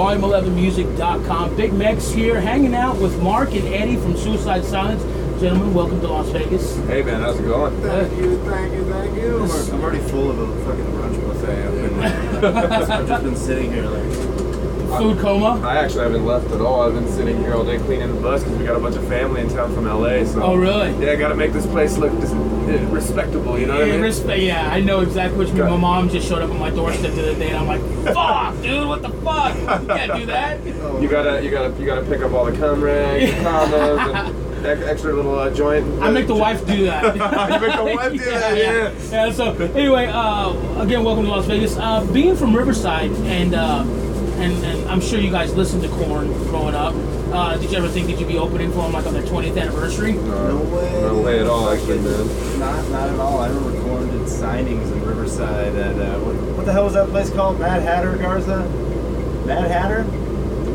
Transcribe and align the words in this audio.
volume11music.com. 0.00 1.54
Big 1.56 1.74
Mex 1.74 2.10
here, 2.10 2.40
hanging 2.40 2.74
out 2.74 2.96
with 2.98 3.20
Mark 3.22 3.52
and 3.52 3.66
Eddie 3.68 3.96
from 3.96 4.16
Suicide 4.16 4.64
Silence. 4.64 5.02
Gentlemen, 5.42 5.74
welcome 5.74 6.00
to 6.00 6.08
Las 6.08 6.30
Vegas. 6.30 6.74
Hey 6.86 7.02
man, 7.02 7.20
how's 7.20 7.38
it 7.38 7.42
going? 7.42 7.78
Thank 7.82 8.16
you, 8.16 8.38
thank 8.44 8.72
you, 8.72 8.84
thank 8.84 9.14
you. 9.16 9.42
I'm, 9.42 9.50
I'm 9.74 9.80
already 9.82 9.98
full 10.08 10.30
of 10.30 10.38
a 10.38 10.64
fucking 10.64 10.84
brunch 10.86 11.22
buffet. 11.26 11.66
I've 11.66 12.40
been, 12.40 12.44
I've 12.90 13.08
just 13.08 13.24
been 13.24 13.36
sitting 13.36 13.72
here 13.72 13.84
like. 13.84 14.10
Food 14.98 15.18
coma. 15.20 15.60
I 15.64 15.76
actually 15.76 16.02
haven't 16.02 16.24
left 16.26 16.50
at 16.50 16.60
all. 16.60 16.80
I've 16.82 16.94
been 16.94 17.06
sitting 17.08 17.38
here 17.38 17.54
all 17.54 17.64
day 17.64 17.78
cleaning 17.78 18.12
the 18.12 18.20
bus 18.20 18.42
because 18.42 18.58
we 18.58 18.64
got 18.64 18.76
a 18.76 18.80
bunch 18.80 18.96
of 18.96 19.06
family 19.06 19.40
in 19.42 19.48
town 19.48 19.72
from 19.72 19.84
LA. 19.84 20.24
So 20.24 20.42
Oh, 20.42 20.56
really? 20.56 20.90
Yeah, 21.04 21.12
I 21.12 21.16
got 21.16 21.28
to 21.28 21.36
make 21.36 21.52
this 21.52 21.64
place 21.66 21.96
look 21.96 22.10
dis- 22.20 22.32
respectable. 22.78 23.58
You 23.58 23.66
know 23.66 23.74
what 23.74 23.82
I 23.84 23.86
Yeah, 23.86 23.92
mean? 23.94 24.02
respect, 24.02 24.40
yeah, 24.42 24.68
I 24.70 24.80
know 24.80 25.00
exactly 25.00 25.38
what 25.38 25.48
you 25.48 25.54
mean. 25.54 25.70
My 25.70 25.76
mom 25.76 26.08
just 26.08 26.28
showed 26.28 26.42
up 26.42 26.50
on 26.50 26.58
my 26.58 26.70
doorstep 26.70 27.12
the 27.14 27.22
other 27.30 27.34
day, 27.38 27.50
and 27.50 27.58
I'm 27.58 27.66
like, 27.66 27.80
"Fuck, 28.14 28.62
dude, 28.62 28.86
what 28.88 29.02
the 29.02 29.10
fuck? 29.10 29.54
You 29.56 29.86
can't 29.88 30.14
do 30.20 30.26
that." 30.26 30.64
You 30.64 31.08
gotta, 31.08 31.42
you 31.42 31.50
gotta, 31.50 31.74
you 31.80 31.86
gotta 31.86 32.02
pick 32.02 32.20
up 32.22 32.32
all 32.32 32.44
the 32.44 32.56
cum 32.56 32.80
rags, 32.82 33.30
the 33.30 33.36
condoms, 33.38 34.14
and 34.56 34.66
ex- 34.66 34.82
extra 34.82 35.12
little 35.14 35.38
uh, 35.38 35.50
joint. 35.54 35.84
I 36.02 36.10
make 36.10 36.26
the 36.26 36.34
wife 36.34 36.66
do 36.66 36.84
that. 36.86 37.04
You 37.50 37.60
make 37.68 37.76
the 37.76 37.94
wife 37.96 38.12
do 38.12 38.18
that, 38.30 38.56
yeah. 38.56 38.92
yeah. 39.10 39.32
So 39.32 39.52
anyway, 39.74 40.06
uh, 40.12 40.80
again, 40.82 41.02
welcome 41.04 41.24
to 41.24 41.30
Las 41.30 41.46
Vegas. 41.46 41.76
Uh, 41.76 42.04
being 42.12 42.36
from 42.36 42.54
Riverside, 42.56 43.10
and 43.26 43.54
uh, 43.54 43.84
and 44.40 44.64
and 44.64 44.88
I'm 44.90 45.00
sure 45.00 45.20
you 45.20 45.30
guys 45.30 45.54
listened 45.54 45.82
to 45.82 45.88
Korn 45.88 46.32
growing 46.44 46.74
up. 46.74 46.94
Uh, 47.32 47.56
did 47.56 47.70
you 47.70 47.78
ever 47.78 47.88
think 47.88 48.08
that 48.08 48.18
you'd 48.18 48.28
be 48.28 48.38
opening 48.38 48.70
for 48.72 48.82
them 48.82 48.92
like 48.92 49.06
on 49.06 49.14
their 49.14 49.22
20th 49.22 49.60
anniversary? 49.60 50.12
No 50.12 50.58
way. 50.58 51.00
No 51.00 51.22
way 51.22 51.40
at 51.40 51.46
all, 51.46 51.68
actually, 51.70 51.98
man. 52.00 52.58
Not, 52.58 52.90
not 52.90 53.08
at 53.08 53.20
all. 53.20 53.38
I 53.40 53.48
remember 53.48 53.80
Korn 53.82 54.08
did 54.08 54.22
signings 54.26 54.90
in 54.90 55.04
Riverside 55.04 55.74
at 55.76 55.96
uh, 55.96 56.18
what, 56.20 56.34
what 56.56 56.66
the 56.66 56.72
hell 56.72 56.84
was 56.84 56.94
that 56.94 57.08
place 57.10 57.30
called? 57.30 57.60
Mad 57.60 57.82
Hatter 57.82 58.16
Garza? 58.16 58.68
Mad 59.46 59.70
Hatter? 59.70 60.04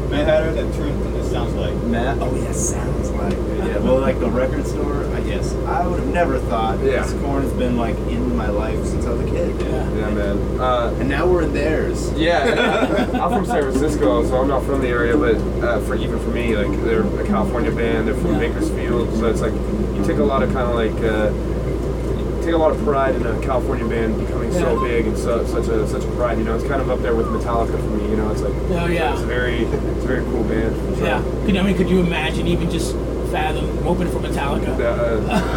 Mad 0.10 0.27
Hatter, 0.27 0.54
that 0.54 0.74
turned, 0.76 1.16
it 1.18 1.26
sounds 1.26 1.54
like. 1.55 1.76
Mad. 1.84 2.20
Oh 2.22 2.34
yeah, 2.36 2.52
sounds 2.54 3.10
like. 3.12 3.34
Yeah. 3.34 3.80
Well, 3.80 3.99
like 3.99 4.20
the 4.20 4.30
record 4.30 4.66
store. 4.66 5.04
I 5.40 5.82
I 5.84 5.88
would 5.88 6.00
have 6.00 6.14
never 6.14 6.40
thought. 6.40 6.80
Yeah. 6.80 7.04
This 7.04 7.14
Korn 7.22 7.44
has 7.44 7.54
been 7.54 7.76
like 7.78 7.98
in 8.10 8.36
my 8.36 8.50
life 8.50 8.84
since 8.86 9.05
I 9.05 9.12
was 9.12 9.22
a 9.22 9.32
kid. 9.32 9.60
Yeah. 9.62 9.90
Yeah, 9.96 10.10
man. 10.12 10.60
Uh, 10.60 10.96
And 11.00 11.10
now 11.10 11.27
we're 11.27 11.44
in 11.44 11.54
theirs. 11.54 12.12
Yeah, 12.14 13.10
I'm 13.22 13.32
from 13.32 13.46
San 13.46 13.62
Francisco, 13.64 14.24
so 14.26 14.38
I'm 14.42 14.48
not 14.48 14.64
from 14.64 14.82
the 14.82 14.88
area. 14.88 15.18
But 15.18 15.36
uh, 15.64 15.80
for 15.82 15.96
even 15.96 16.20
for 16.20 16.30
me, 16.30 16.55
like 16.55 16.72
they're 16.84 17.04
a 17.05 17.26
California 17.27 17.72
band, 17.72 18.08
they're 18.08 18.16
from 18.16 18.34
Yeah. 18.34 18.40
Bakersfield, 18.40 19.14
so 19.18 19.26
it's 19.27 19.42
like 19.42 19.54
you 19.54 20.04
take 20.05 20.18
a 20.18 20.24
lot 20.24 20.42
of 20.44 20.52
kind 20.54 20.68
of 20.70 20.76
like 20.76 20.98
uh, 21.04 21.32
you 22.38 22.42
take 22.44 22.54
a 22.54 22.58
lot 22.58 22.72
of 22.72 22.82
pride 22.84 23.16
in 23.16 23.26
a 23.26 23.40
California 23.42 23.88
band 23.88 24.20
becoming 24.20 24.52
so 24.54 24.80
big 24.82 25.08
and 25.08 25.18
so, 25.18 25.46
such 25.46 25.68
a 25.68 25.88
such 25.88 26.04
a 26.04 26.12
pride. 26.12 26.38
You 26.38 26.44
know, 26.46 26.55
it's 26.55 26.68
kind 26.68 26.82
of 26.82 26.90
up 26.90 27.02
there 27.02 27.16
with 27.16 27.27
Metallica 27.27 27.77
for 27.77 27.90
me. 27.98 28.10
You 28.10 28.18
know, 28.18 28.32
it's 28.32 28.42
like 28.42 28.54
Oh 28.72 28.86
yeah. 28.88 29.14
it's 29.14 29.22
a 29.24 29.26
very 29.26 29.64
it's 29.66 30.04
a 30.05 30.08
very 30.08 30.24
cool 30.26 30.44
band. 30.44 30.76
So, 30.98 31.05
Yeah. 31.05 31.22
Could, 31.46 31.58
I 31.58 31.62
mean, 31.64 31.76
could 31.77 31.90
you 31.90 31.99
imagine 31.99 32.48
even 32.48 32.70
just 32.70 32.96
fathom 33.27 33.87
open 33.87 34.09
for 34.09 34.20
Metallica? 34.20 34.70
Uh, 34.70 34.77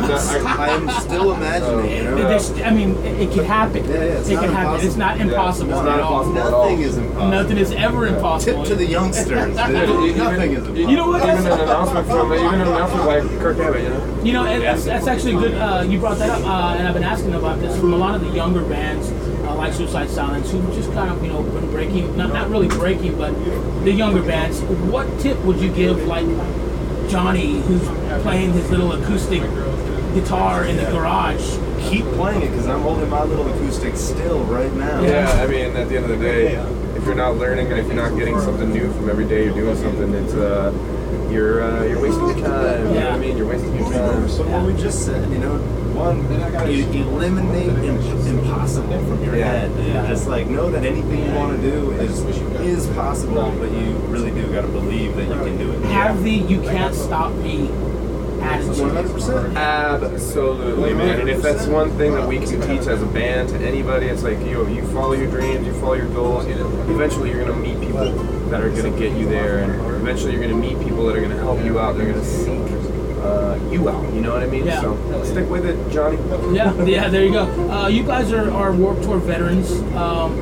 that- 0.06 0.46
I- 0.46 0.74
I'm 0.74 0.88
still 1.00 1.32
imagining. 1.34 1.96
You 1.96 2.04
know. 2.04 2.30
It- 2.30 2.66
I 2.66 2.70
mean, 2.70 2.94
it, 3.04 3.28
it 3.28 3.32
can 3.34 3.44
happen. 3.44 3.84
Yeah, 3.84 3.94
yeah, 3.94 4.02
it's 4.18 4.28
it 4.28 4.34
not 4.34 4.44
can 4.44 4.52
happen. 4.54 4.86
It's 4.86 4.96
not 4.96 5.20
impossible. 5.20 5.70
impossible 5.70 5.70
it's 5.72 5.80
at 5.80 5.84
not 5.84 6.00
all. 6.00 6.28
impossible. 6.28 6.38
at 6.48 6.52
all. 6.54 6.64
Nothing 6.68 6.80
is 6.82 6.96
impossible. 6.98 7.28
Nothing 7.30 7.58
is 7.58 7.72
ever 7.72 8.06
impossible. 8.06 8.62
Tip 8.64 8.68
to 8.68 8.74
the 8.76 8.86
youngsters. 8.86 9.28
dude. 9.28 9.54
Nothing 9.56 10.52
is 10.52 10.58
impossible. 10.58 10.76
You 10.76 10.96
know 10.96 11.08
what? 11.08 11.22
Even 11.22 11.34
That's- 11.36 11.54
an 11.54 11.60
announcement 11.60 12.06
from 12.06 12.32
even 12.34 12.54
an 12.54 12.60
announcement 12.68 13.04
like 13.06 13.22
Kirk 13.40 13.56
Hammett, 13.58 13.82
you 13.82 13.88
know. 13.90 14.04
You 14.24 14.32
know, 14.32 14.44
and 14.44 14.62
that's, 14.62 14.84
that's 14.84 15.06
actually 15.06 15.34
good. 15.34 15.54
Uh, 15.54 15.84
you 15.88 15.98
brought 16.00 16.18
that 16.18 16.28
up, 16.30 16.44
uh, 16.44 16.76
and 16.78 16.88
I've 16.88 16.94
been 16.94 17.04
asking 17.04 17.34
about 17.34 17.60
this 17.60 17.78
from 17.78 17.92
a 17.92 17.96
lot 17.96 18.14
of 18.14 18.20
the 18.20 18.30
younger 18.30 18.62
bands, 18.64 19.10
uh, 19.46 19.54
like 19.54 19.72
Suicide 19.72 20.10
Silence, 20.10 20.50
who 20.50 20.60
just 20.74 20.92
kind 20.92 21.08
of, 21.10 21.22
you 21.22 21.30
know, 21.30 21.42
been 21.42 21.70
breaking, 21.70 22.16
not, 22.16 22.32
not 22.32 22.50
really 22.50 22.66
breaking, 22.68 23.16
but 23.16 23.32
the 23.84 23.92
younger 23.92 24.20
bands. 24.22 24.60
What 24.90 25.06
tip 25.20 25.38
would 25.44 25.58
you 25.60 25.72
give, 25.72 26.04
like 26.06 26.26
Johnny, 27.08 27.60
who's 27.62 27.82
playing 28.22 28.52
his 28.52 28.70
little 28.70 28.92
acoustic 28.92 29.40
guitar 30.14 30.64
in 30.64 30.76
the 30.76 30.84
garage? 30.90 31.56
Keep 31.90 32.04
playing 32.16 32.42
it 32.42 32.50
because 32.50 32.66
I'm 32.66 32.82
holding 32.82 33.08
my 33.08 33.22
little 33.24 33.48
acoustic 33.48 33.96
still 33.96 34.44
right 34.44 34.72
now. 34.74 35.00
Yeah, 35.02 35.30
I 35.42 35.46
mean, 35.46 35.74
at 35.76 35.88
the 35.88 35.96
end 35.96 36.10
of 36.10 36.18
the 36.18 36.24
day, 36.24 36.56
if 36.96 37.04
you're 37.06 37.14
not 37.14 37.36
learning 37.36 37.68
and 37.68 37.80
if 37.80 37.86
you're 37.86 37.96
not 37.96 38.16
getting 38.18 38.38
something 38.40 38.70
new 38.72 38.92
from 38.92 39.08
every 39.08 39.26
day 39.26 39.44
you're 39.44 39.54
doing 39.54 39.76
something, 39.76 40.12
it's 40.12 40.34
uh, 40.34 40.72
you're 41.30 41.62
uh, 41.62 41.84
you're 41.84 42.00
wasting 42.00 42.26
your 42.26 42.38
time. 42.46 42.88
You 42.88 43.00
know 43.00 43.06
what 43.06 43.12
I 43.14 43.18
mean? 43.18 43.36
You're 43.36 43.46
wasting 44.00 44.18
your 44.18 44.20
time. 44.20 44.28
So 44.28 44.42
what 44.48 44.66
we 44.66 44.80
just 44.80 45.04
said, 45.04 45.30
you 45.30 45.38
know, 45.38 45.56
one, 45.94 46.22
you 46.70 46.84
eliminate 47.02 47.68
im- 47.84 48.26
impossible 48.38 48.98
from 49.04 49.24
your 49.24 49.36
Yeah. 49.36 49.50
head. 49.50 49.70
Yeah. 49.84 50.06
Just 50.06 50.28
like 50.28 50.48
know 50.48 50.70
that 50.70 50.84
anything 50.84 51.24
you 51.26 51.32
want 51.34 51.60
to 51.60 51.70
do 51.70 51.90
is 51.92 52.20
is 52.60 52.86
possible, 52.88 53.52
but 53.58 53.70
you 53.72 53.96
really 54.08 54.30
do 54.30 54.46
got 54.52 54.62
to 54.62 54.68
believe 54.68 55.16
that 55.16 55.24
you 55.24 55.34
can 55.34 55.56
do 55.58 55.72
it. 55.72 55.82
Have 55.86 56.22
the 56.22 56.30
"you 56.30 56.60
can't 56.60 56.94
stop 56.94 57.32
me" 57.34 57.70
attitude. 58.40 58.76
100%. 58.92 59.56
Absolutely, 59.56 60.94
man. 60.94 61.20
And 61.20 61.28
if 61.28 61.42
that's 61.42 61.66
one 61.66 61.90
thing 61.98 62.14
that 62.14 62.28
we 62.28 62.38
can 62.38 62.60
teach 62.60 62.86
as 62.86 63.02
a 63.02 63.06
band 63.06 63.48
to 63.48 63.56
anybody, 63.56 64.06
it's 64.06 64.22
like 64.22 64.38
you 64.46 64.66
you 64.68 64.82
follow 64.88 65.14
your 65.14 65.30
dreams, 65.30 65.66
you 65.66 65.72
follow 65.74 65.94
your 65.94 66.06
goals. 66.08 66.46
Eventually, 66.46 67.30
you're 67.30 67.44
gonna 67.44 67.56
meet 67.58 67.80
people 67.80 68.10
that 68.50 68.60
are 68.62 68.70
gonna 68.70 68.90
get 68.90 69.12
you 69.16 69.28
there, 69.28 69.58
and 69.58 69.72
eventually, 70.00 70.32
you're 70.32 70.42
gonna 70.42 70.54
meet 70.54 70.78
people 70.80 71.04
that 71.06 71.16
are 71.16 71.20
gonna 71.20 71.36
help 71.36 71.64
you 71.64 71.80
out. 71.80 71.96
They're 71.96 72.06
gonna 72.12 72.24
seek 72.24 72.62
uh, 73.22 73.58
you 73.70 73.88
out. 73.88 74.12
You 74.14 74.20
know 74.20 74.32
what 74.32 74.42
I 74.42 74.46
mean? 74.46 74.66
Yeah. 74.66 74.80
So 74.80 75.24
stick 75.24 75.48
with 75.48 75.66
it, 75.66 75.76
Johnny. 75.92 76.16
Yeah, 76.54 76.72
yeah, 76.84 77.08
there 77.08 77.24
you 77.24 77.32
go. 77.32 77.44
Uh, 77.70 77.88
you 77.88 78.02
guys 78.02 78.32
are, 78.32 78.50
are 78.50 78.72
Warped 78.72 79.02
Tour 79.02 79.18
veterans. 79.18 79.70
Um, 79.94 80.36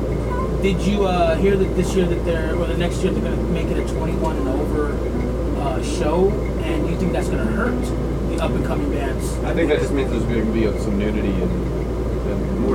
did 0.61 0.81
you 0.81 1.05
uh, 1.05 1.35
hear 1.35 1.55
that 1.55 1.75
this 1.75 1.93
year 1.95 2.05
that 2.05 2.25
they're, 2.25 2.55
or 2.55 2.65
the 2.65 2.77
next 2.77 3.03
year 3.03 3.11
they're 3.11 3.21
going 3.21 3.37
to 3.37 3.43
make 3.51 3.67
it 3.67 3.77
a 3.77 3.93
21 3.93 4.37
and 4.37 4.47
over 4.47 4.93
uh, 5.59 5.83
show? 5.83 6.29
And 6.63 6.85
do 6.85 6.91
you 6.91 6.97
think 6.97 7.11
that's 7.11 7.29
going 7.29 7.45
to 7.45 7.53
hurt 7.53 7.79
the 8.29 8.43
up 8.43 8.51
and 8.51 8.65
coming 8.65 8.89
bands? 8.91 9.33
I 9.43 9.53
think 9.53 9.69
that 9.69 9.79
just 9.79 9.93
means 9.93 10.09
there's 10.09 10.23
going 10.23 10.45
to 10.45 10.51
be 10.51 10.63
some 10.79 10.97
nudity 10.97 11.29
and, 11.29 11.51
and 11.51 11.76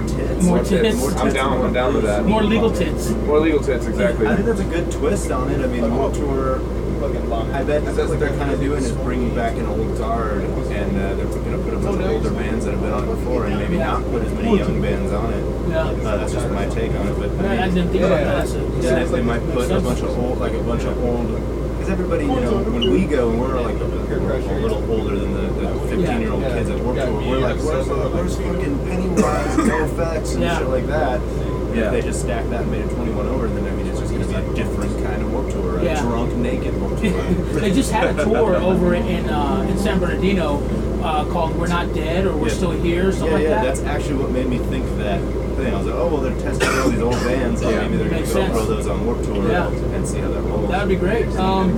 More 0.02 0.18
tits. 0.18 0.44
More 0.44 0.64
tits. 0.64 0.96
More 0.98 1.10
I'm 1.12 1.32
down. 1.32 1.64
I'm 1.64 1.72
down 1.72 1.94
with 1.94 2.04
that. 2.04 2.24
More 2.24 2.42
legal 2.42 2.70
tits. 2.70 3.10
More 3.10 3.40
legal 3.40 3.60
tits, 3.60 3.86
exactly. 3.86 4.26
I 4.26 4.34
think 4.34 4.46
that's 4.46 4.60
a 4.60 4.64
good 4.64 4.90
twist 4.90 5.30
on 5.30 5.50
it. 5.50 5.60
I 5.60 5.66
mean, 5.66 5.82
the 5.82 5.90
World 5.90 6.14
Tour. 6.14 6.60
I 7.02 7.64
bet 7.64 7.84
that's 7.84 7.98
what 8.08 8.20
they're 8.20 8.36
kind 8.38 8.52
of 8.52 8.60
doing 8.60 8.82
is 8.82 8.92
bringing 8.92 9.34
back 9.34 9.56
an 9.56 9.66
old 9.66 9.98
guard, 9.98 10.42
and 10.42 10.96
uh, 10.96 11.14
they're 11.14 11.26
going 11.26 11.50
to 11.50 11.64
put 11.64 11.74
a 11.74 11.78
bunch 11.78 12.00
of 12.00 12.10
older 12.10 12.30
bands 12.30 12.64
that 12.64 12.72
have 12.72 12.80
been 12.80 12.92
on 12.92 13.08
it 13.08 13.14
before, 13.16 13.46
and 13.46 13.58
maybe 13.58 13.78
not 13.78 14.04
put 14.04 14.22
as 14.22 14.32
many 14.34 14.56
young 14.58 14.80
bands 14.80 15.12
on 15.12 15.32
it. 15.32 15.68
Yeah. 15.68 15.80
Uh, 15.80 16.16
that's 16.18 16.32
just 16.32 16.48
my 16.50 16.66
take 16.66 16.92
on 16.92 17.08
it. 17.08 17.18
But 17.18 17.44
I, 17.44 17.64
I 17.64 17.68
didn't 17.68 17.90
think 17.90 18.04
about 18.04 18.20
that. 18.20 18.46
That's 18.46 18.54
a, 18.54 18.60
yeah, 18.82 19.04
they 19.04 19.22
might 19.22 19.42
put 19.50 19.70
a 19.70 19.80
bunch 19.80 20.00
of 20.00 20.16
old, 20.16 20.38
like 20.38 20.52
a 20.52 20.62
bunch 20.62 20.84
of 20.84 20.96
old. 21.02 21.61
Everybody, 21.92 22.24
you 22.24 22.40
know, 22.40 22.62
when 22.62 22.90
we 22.90 23.04
go 23.04 23.28
and 23.28 23.38
we're 23.38 23.60
like 23.60 23.76
a, 23.76 23.84
a 23.84 24.56
little 24.60 24.90
older 24.90 25.18
than 25.18 25.34
the, 25.34 25.42
the 25.60 25.78
15 25.94 26.20
year 26.22 26.32
old 26.32 26.42
kids 26.42 26.70
at 26.70 26.80
Warped 26.80 27.00
Tour, 27.02 27.12
we're 27.20 27.36
like, 27.38 27.56
where's, 27.58 27.86
where's 27.86 28.36
fucking 28.38 28.78
Pennywise 28.86 29.56
NoFX 29.58 30.32
and 30.32 30.42
Yeah. 30.42 30.58
shit 30.58 30.68
like 30.68 30.86
that. 30.86 31.20
Yeah. 31.20 31.84
If 31.84 31.92
they 31.92 32.00
just 32.00 32.22
stack 32.22 32.48
that 32.48 32.62
and 32.62 32.70
made 32.70 32.86
it 32.86 32.94
21 32.94 33.26
over, 33.26 33.46
then 33.46 33.66
I 33.66 33.76
mean, 33.76 33.86
it's 33.88 34.00
just 34.00 34.10
going 34.10 34.22
to 34.22 34.28
be 34.28 34.34
a 34.34 34.54
different 34.54 35.04
kind 35.04 35.20
of 35.20 35.32
Warped 35.34 35.50
Tour, 35.52 35.80
a 35.80 35.84
Yeah. 35.84 36.00
drunk, 36.00 36.34
naked 36.36 36.80
Warped 36.80 37.02
Tour. 37.02 37.22
they 37.60 37.72
just 37.74 37.92
had 37.92 38.18
a 38.18 38.24
tour 38.24 38.56
over 38.70 38.94
in 38.94 39.28
uh, 39.28 39.66
in 39.68 39.76
San 39.76 39.98
Bernardino 40.00 40.62
uh, 41.02 41.26
called 41.26 41.54
"We're 41.56 41.66
Not 41.68 41.92
Dead" 41.92 42.24
or 42.26 42.34
"We're 42.34 42.48
Yeah. 42.48 42.54
Still 42.54 42.70
Here" 42.70 43.08
or 43.08 43.12
something 43.12 43.28
yeah, 43.28 43.34
like 43.34 43.42
yeah, 43.42 43.54
that. 43.56 43.64
that's 43.64 43.80
actually 43.82 44.14
what 44.16 44.30
made 44.30 44.46
me 44.46 44.56
think 44.58 44.86
that 44.96 45.20
thing. 45.62 45.74
I 45.74 45.78
was 45.78 45.86
like, 45.86 45.94
oh, 45.96 46.08
well, 46.08 46.20
they're 46.22 46.40
testing 46.40 46.68
all 46.80 46.90
these 46.90 47.00
old 47.00 47.12
bands, 47.24 47.60
so 47.60 47.70
Yeah. 47.70 47.82
maybe 47.82 47.96
they're 47.96 48.08
going 48.10 48.22
to 48.22 48.28
go 48.28 48.34
sense. 48.34 48.52
throw 48.52 48.64
those 48.66 48.86
on 48.88 49.06
Warped 49.06 49.24
Tour 49.24 49.48
Yeah. 49.50 49.68
and 49.68 50.06
see 50.06 50.18
how 50.18 50.28
that 50.28 50.40
rolls. 50.42 50.70
That 50.70 50.80
would 50.80 50.88
be 50.88 50.96
great. 50.96 51.26
Um, 51.36 51.70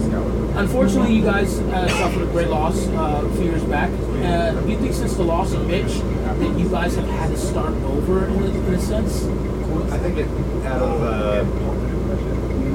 unfortunately, 0.56 1.14
you 1.14 1.22
guys 1.24 1.58
uh, 1.60 1.88
suffered 1.88 2.22
a 2.22 2.26
great 2.26 2.48
loss 2.48 2.86
uh, 2.88 3.22
a 3.24 3.34
few 3.36 3.44
years 3.44 3.64
back. 3.64 3.90
Uh, 4.22 4.52
do 4.60 4.70
you 4.70 4.78
think 4.78 4.92
since 4.94 5.14
the 5.14 5.22
loss 5.24 5.52
of 5.52 5.66
Mitch 5.66 5.92
that 6.38 6.58
you 6.58 6.68
guys 6.68 6.96
have 6.96 7.08
had 7.08 7.30
to 7.30 7.36
start 7.36 7.74
over 7.84 8.24
in 8.26 8.42
a, 8.42 8.46
in 8.46 8.74
a 8.74 8.80
sense? 8.80 9.24
I 9.92 9.98
think 9.98 10.18
it 10.18 10.28
out 10.66 10.80
of 10.82 11.02
uh, 11.02 11.42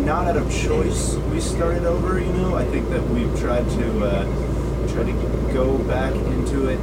not 0.06 0.28
out 0.28 0.38
of 0.38 0.52
choice 0.54 1.16
we 1.32 1.40
started 1.40 1.86
over. 1.86 2.20
You 2.20 2.32
know, 2.34 2.56
I 2.56 2.66
think 2.66 2.90
that 2.90 3.02
we've 3.10 3.34
tried 3.40 3.68
to 3.70 4.06
uh, 4.06 4.88
try 4.94 5.04
to 5.04 5.14
go 5.54 5.78
back 5.80 6.14
into 6.14 6.68
it 6.68 6.80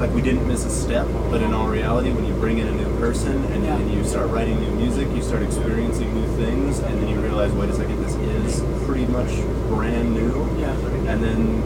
like 0.00 0.10
we 0.14 0.22
didn't 0.22 0.48
miss 0.48 0.64
a 0.64 0.70
step. 0.70 1.06
But 1.30 1.42
in 1.42 1.52
all 1.52 1.68
reality, 1.68 2.10
when 2.10 2.24
you 2.24 2.32
bring 2.34 2.58
in 2.58 2.66
a 2.66 2.72
new 2.72 2.88
person 2.98 3.44
and, 3.52 3.64
Yeah. 3.64 3.76
and 3.76 3.92
you 3.92 4.02
start 4.04 4.30
writing 4.30 4.58
new 4.58 4.70
music, 4.72 5.08
you 5.14 5.22
start 5.22 5.42
experiencing 5.42 6.12
new 6.14 6.26
things, 6.42 6.78
and 6.80 7.00
then 7.00 7.08
you 7.08 7.20
realize, 7.20 7.52
wait 7.52 7.68
a 7.68 7.74
second, 7.74 8.02
this 8.02 8.14
is 8.14 8.62
pretty 8.86 9.06
much 9.06 9.30
brand 9.68 10.14
new. 10.14 10.48
Yeah. 10.58 10.72
And 11.06 11.22
then 11.22 11.62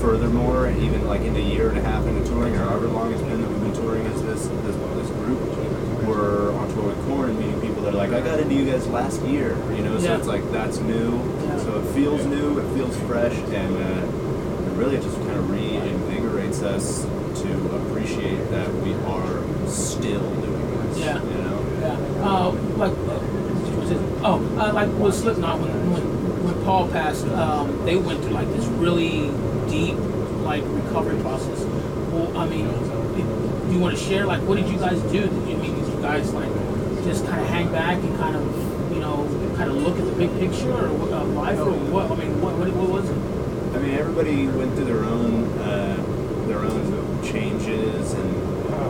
furthermore, 0.00 0.70
even 0.70 1.06
like 1.06 1.20
in 1.20 1.36
a 1.36 1.40
year 1.40 1.68
and 1.68 1.78
a 1.78 1.82
half 1.82 2.04
into 2.06 2.26
touring, 2.28 2.54
or 2.54 2.58
however 2.64 2.88
long 2.88 3.12
it's 3.12 3.22
been 3.22 3.42
that 3.42 3.48
we've 3.48 3.60
been 3.60 3.74
touring 3.74 4.06
as 4.06 4.22
this 4.22 4.46
this, 4.64 4.76
this 4.76 5.10
group, 5.20 5.40
we're 6.06 6.52
on 6.54 6.72
tour 6.74 6.84
with 6.84 7.06
Korn, 7.06 7.38
meeting 7.38 7.60
people 7.60 7.82
that 7.82 7.92
are 7.94 7.96
like, 7.98 8.12
I 8.12 8.20
got 8.20 8.38
into 8.40 8.54
you 8.54 8.64
guys 8.70 8.86
last 8.88 9.20
year, 9.22 9.56
you 9.76 9.82
know. 9.82 9.98
So 9.98 10.04
Yeah. 10.06 10.16
it's 10.18 10.26
like 10.26 10.50
that's 10.50 10.78
new. 10.80 11.20
So 11.60 11.78
it 11.80 11.86
feels 11.94 12.24
new, 12.24 12.58
it 12.58 12.74
feels 12.74 12.96
fresh, 13.00 13.34
and 13.34 13.76
uh, 13.76 14.76
really 14.76 14.96
it 14.96 15.02
just 15.02 15.16
kind 15.18 15.32
of 15.38 15.44
reinvigorates 15.46 16.62
us 16.62 17.04
appreciate 17.76 18.50
that 18.50 18.72
we 18.74 18.94
are 18.94 19.68
still 19.68 20.28
doing 20.40 20.88
this. 20.88 20.98
Yeah. 20.98 21.22
You 21.22 21.42
know. 21.42 21.56
Yeah. 21.80 22.28
Uh, 22.28 22.50
like 22.76 22.92
Oh, 24.28 24.42
uh, 24.58 24.72
like 24.72 24.90
with 24.98 25.14
Slipknot, 25.14 25.60
when, 25.60 25.70
when 25.92 26.02
when 26.42 26.64
Paul 26.64 26.88
passed, 26.88 27.26
um, 27.28 27.84
they 27.84 27.94
went 27.94 28.22
through 28.22 28.32
like 28.32 28.48
this 28.48 28.64
really 28.66 29.30
deep 29.70 29.94
like 30.42 30.64
recovery 30.66 31.20
process. 31.22 31.64
Well, 32.10 32.36
I 32.36 32.48
mean, 32.48 32.66
do 32.66 33.72
you 33.72 33.78
want 33.78 33.96
to 33.96 34.02
share 34.02 34.26
like 34.26 34.42
what 34.42 34.56
did 34.56 34.68
you 34.68 34.78
guys 34.78 35.00
do? 35.12 35.20
Did 35.22 35.48
you 35.48 35.56
I 35.56 35.60
mean 35.60 35.74
did 35.78 35.86
you 35.94 36.00
guys 36.02 36.32
like 36.34 36.50
just 37.04 37.24
kind 37.26 37.40
of 37.40 37.46
hang 37.46 37.70
back 37.70 38.02
and 38.02 38.18
kind 38.18 38.34
of 38.34 38.92
you 38.92 38.98
know 38.98 39.28
kind 39.56 39.70
of 39.70 39.76
look 39.76 39.96
at 39.96 40.04
the 40.04 40.12
big 40.12 40.30
picture 40.40 40.72
or 40.72 40.92
what, 40.92 41.12
uh, 41.12 41.24
life 41.26 41.58
or 41.60 41.70
what? 41.70 42.10
I 42.10 42.16
mean, 42.16 42.40
what, 42.40 42.56
what 42.56 42.68
what 42.74 42.88
was 42.88 43.08
it? 43.08 43.76
I 43.76 43.78
mean, 43.78 43.94
everybody 43.94 44.48
went 44.48 44.74
through 44.74 44.86
their 44.86 45.04
own 45.04 45.44
uh, 45.60 45.96
their 46.48 46.58
own 46.58 47.05
changes 47.32 48.12
and 48.14 48.32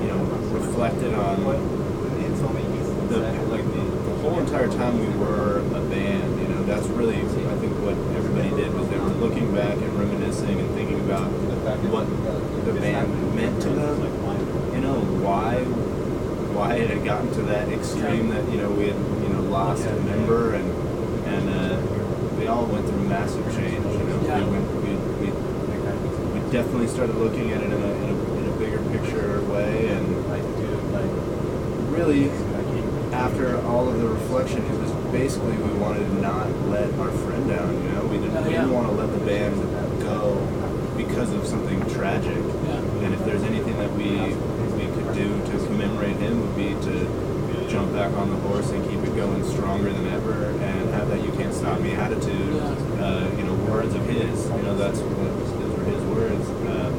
you 0.03 0.09
know 0.12 0.23
reflected 0.53 1.15
on 1.15 1.44
the 1.44 3.19
like 3.49 3.65
the, 3.73 3.81
the 3.81 4.17
whole 4.19 4.38
entire 4.41 4.69
time 4.69 4.99
we 4.99 5.06
were 5.19 5.59
a 5.61 5.81
band. 5.88 6.41
You 6.41 6.49
know, 6.49 6.62
that's 6.65 6.87
really 6.88 7.17
I 7.17 7.56
think 7.59 7.73
what 7.83 7.94
everybody 8.17 8.50
did 8.50 8.75
was 8.75 8.88
they 8.88 8.99
were 8.99 9.15
looking 9.25 9.55
back 9.55 9.77
and 9.77 9.99
reminiscing 9.99 10.59
and 10.59 10.75
thinking 10.75 11.00
about 11.00 11.31
what 11.91 12.06
the 12.67 12.73
band 12.81 13.35
meant 13.35 13.62
to 13.62 13.69
them. 13.71 14.03
You 14.75 14.81
know, 14.81 15.00
why 15.23 15.62
why 16.56 16.75
it 16.75 16.91
had 16.91 17.05
gotten 17.05 17.33
to 17.35 17.43
that 17.43 17.69
extreme 17.69 18.29
that 18.31 18.49
you 18.50 18.59
know 18.59 18.71
we 18.71 18.88
had 18.88 18.97
you 18.97 19.29
know 19.31 19.43
lost 19.43 19.87
a 19.87 19.93
member 19.94 20.55
and 20.55 20.69
and 21.27 21.49
uh, 21.50 22.37
we 22.38 22.47
all 22.49 22.67
went 22.67 22.87
through 22.88 23.09
massive 23.09 23.44
change. 23.55 23.85
You 23.85 24.05
know, 24.05 24.21
Yeah. 24.27 24.44
we, 24.44 24.59
we, 24.59 24.93
we, 25.21 25.31
we 26.35 26.41
definitely 26.56 26.87
started 26.87 27.14
looking 27.17 27.53
at 27.53 27.61
it 27.61 27.67
in 27.70 27.73
a, 27.73 27.76
in 27.76 28.08
a, 28.08 28.35
in 28.41 28.44
a 28.49 28.56
bigger 28.56 28.79
picture 28.91 29.43
way 29.53 29.88
and 29.88 30.06
I 30.32 30.38
do 30.41 30.69
like 30.97 31.12
really 31.93 32.31
after 33.12 33.61
all 33.67 33.87
of 33.91 34.00
the 34.00 34.08
reflection 34.08 34.64
it 34.64 34.81
was 34.81 34.91
basically 35.12 35.53
we 35.58 35.79
wanted 35.79 36.06
to 36.08 36.14
not 36.14 36.49
let 36.73 36.88
our 36.94 37.11
friend 37.12 37.47
down 37.50 37.75
you 37.82 37.91
know 37.91 38.06
we 38.06 38.17
didn't, 38.17 38.38
Oh, 38.38 38.43
we 38.44 38.55
yeah. 38.55 38.61
didn't 38.62 38.73
want 38.73 38.87
to 38.88 38.94
let 38.94 39.12
the 39.12 39.23
band 39.26 39.55
go 40.00 40.41
because 40.97 41.31
of 41.35 41.47
something 41.47 41.79
tragic 41.91 42.32
Yeah. 42.64 43.05
and 43.05 43.12
if 43.12 43.23
there's 43.26 43.43
anything 43.43 43.76
that 43.76 43.93
we 43.93 44.09
we 44.81 44.87
could 44.97 45.12
do 45.14 45.29
to 45.52 45.67
commemorate 45.67 46.17
him 46.17 46.41
would 46.41 46.56
be 46.56 46.73
to 46.88 47.69
jump 47.69 47.93
back 47.93 48.12
on 48.14 48.31
the 48.31 48.37
horse 48.49 48.70
and 48.70 48.81
keep 48.88 49.00
it 49.00 49.14
going 49.14 49.44
stronger 49.44 49.93
than 49.93 50.06
ever 50.09 50.47
and 50.47 50.88
have 50.94 51.09
that 51.11 51.23
you 51.23 51.32
can't 51.32 51.52
stop 51.52 51.79
me 51.81 51.93
attitude 51.93 52.55
uh, 53.00 53.29
you 53.37 53.43
know 53.44 53.52
words 53.69 53.94
of 53.94 54.06
his 54.06 54.49
you 54.49 54.62
know 54.62 54.75
that's 54.79 55.00
what 55.00 55.17
those 55.19 55.76
were 55.76 55.85
his 55.85 56.02
words 56.05 56.49
uh, 56.70 56.91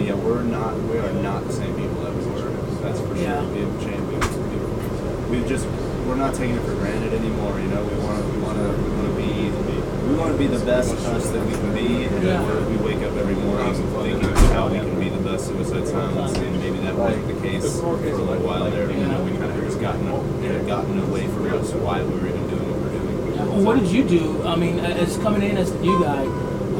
man 0.00 0.06
yeah 0.08 0.14
we're 0.24 0.42
not 0.42 0.74
we 0.84 0.98
are 0.98 1.12
not 1.22 1.46
the 1.46 1.52
same 1.52 1.74
people 1.74 2.00
that 2.02 2.14
we 2.14 2.24
were 2.26 2.50
that's 2.82 3.00
for 3.00 3.14
Yeah. 3.16 3.40
sure 3.40 3.50
we've 3.52 3.80
changed 3.82 4.06
we've, 4.08 4.36
we've, 4.52 5.30
we've 5.30 5.48
just 5.48 5.66
we're 6.06 6.16
not 6.16 6.34
taking 6.34 6.56
it 6.56 6.62
for 6.64 6.74
granted 6.74 7.12
anymore 7.12 7.58
you 7.60 7.68
know 7.68 7.82
we 7.84 7.96
want 8.04 8.18
to 8.18 8.32
we 8.32 8.38
want 8.42 8.56
to 8.58 8.82
we 8.82 8.90
want 8.96 9.06
to 9.08 9.16
be 9.16 10.08
we 10.08 10.14
want 10.16 10.32
to 10.32 10.38
be 10.38 10.46
the 10.46 10.64
best 10.64 10.92
us 10.94 11.30
that 11.30 11.46
we 11.46 11.52
can 11.52 11.74
be 11.74 12.04
and 12.04 12.22
Yeah. 12.26 12.42
we're- 12.42 12.64
we 12.70 12.76
wake 12.78 13.02
up 13.02 13.16
every 13.16 13.34
morning 13.34 13.74
thinking 13.74 14.34
how 14.54 14.68
we 14.68 14.78
can 14.78 14.98
be 14.98 15.08
the 15.08 15.18
best 15.22 15.46
suicide 15.48 15.86
silence 15.86 16.36
and 16.38 16.58
maybe 16.60 16.78
that 16.80 16.94
wasn't 16.96 17.26
the 17.28 17.40
case 17.48 17.80
for 17.80 17.94
a 17.96 17.98
little 18.00 18.36
while 18.46 18.70
there 18.70 18.90
you 18.90 19.06
know 19.06 19.22
we 19.22 19.30
kind 19.32 19.52
of 19.52 19.60
just 19.64 19.80
gotten 19.80 20.06
it 20.44 20.50
had 20.52 20.66
gotten 20.66 20.98
away 21.00 21.26
from 21.28 21.52
us 21.54 21.72
why 21.74 22.02
we 22.02 22.14
were 22.18 22.26
even 22.28 22.48
doing 22.48 22.70
what 22.70 22.80
we're 22.80 22.90
doing 22.90 23.36
Well, 23.48 23.62
what 23.64 23.78
did 23.78 23.88
you 23.88 24.04
do? 24.04 24.42
I 24.44 24.54
mean, 24.56 24.78
as 24.80 25.16
coming 25.18 25.42
in 25.42 25.56
as 25.56 25.72
the 25.72 25.78
new 25.80 25.98
guy, 26.02 26.24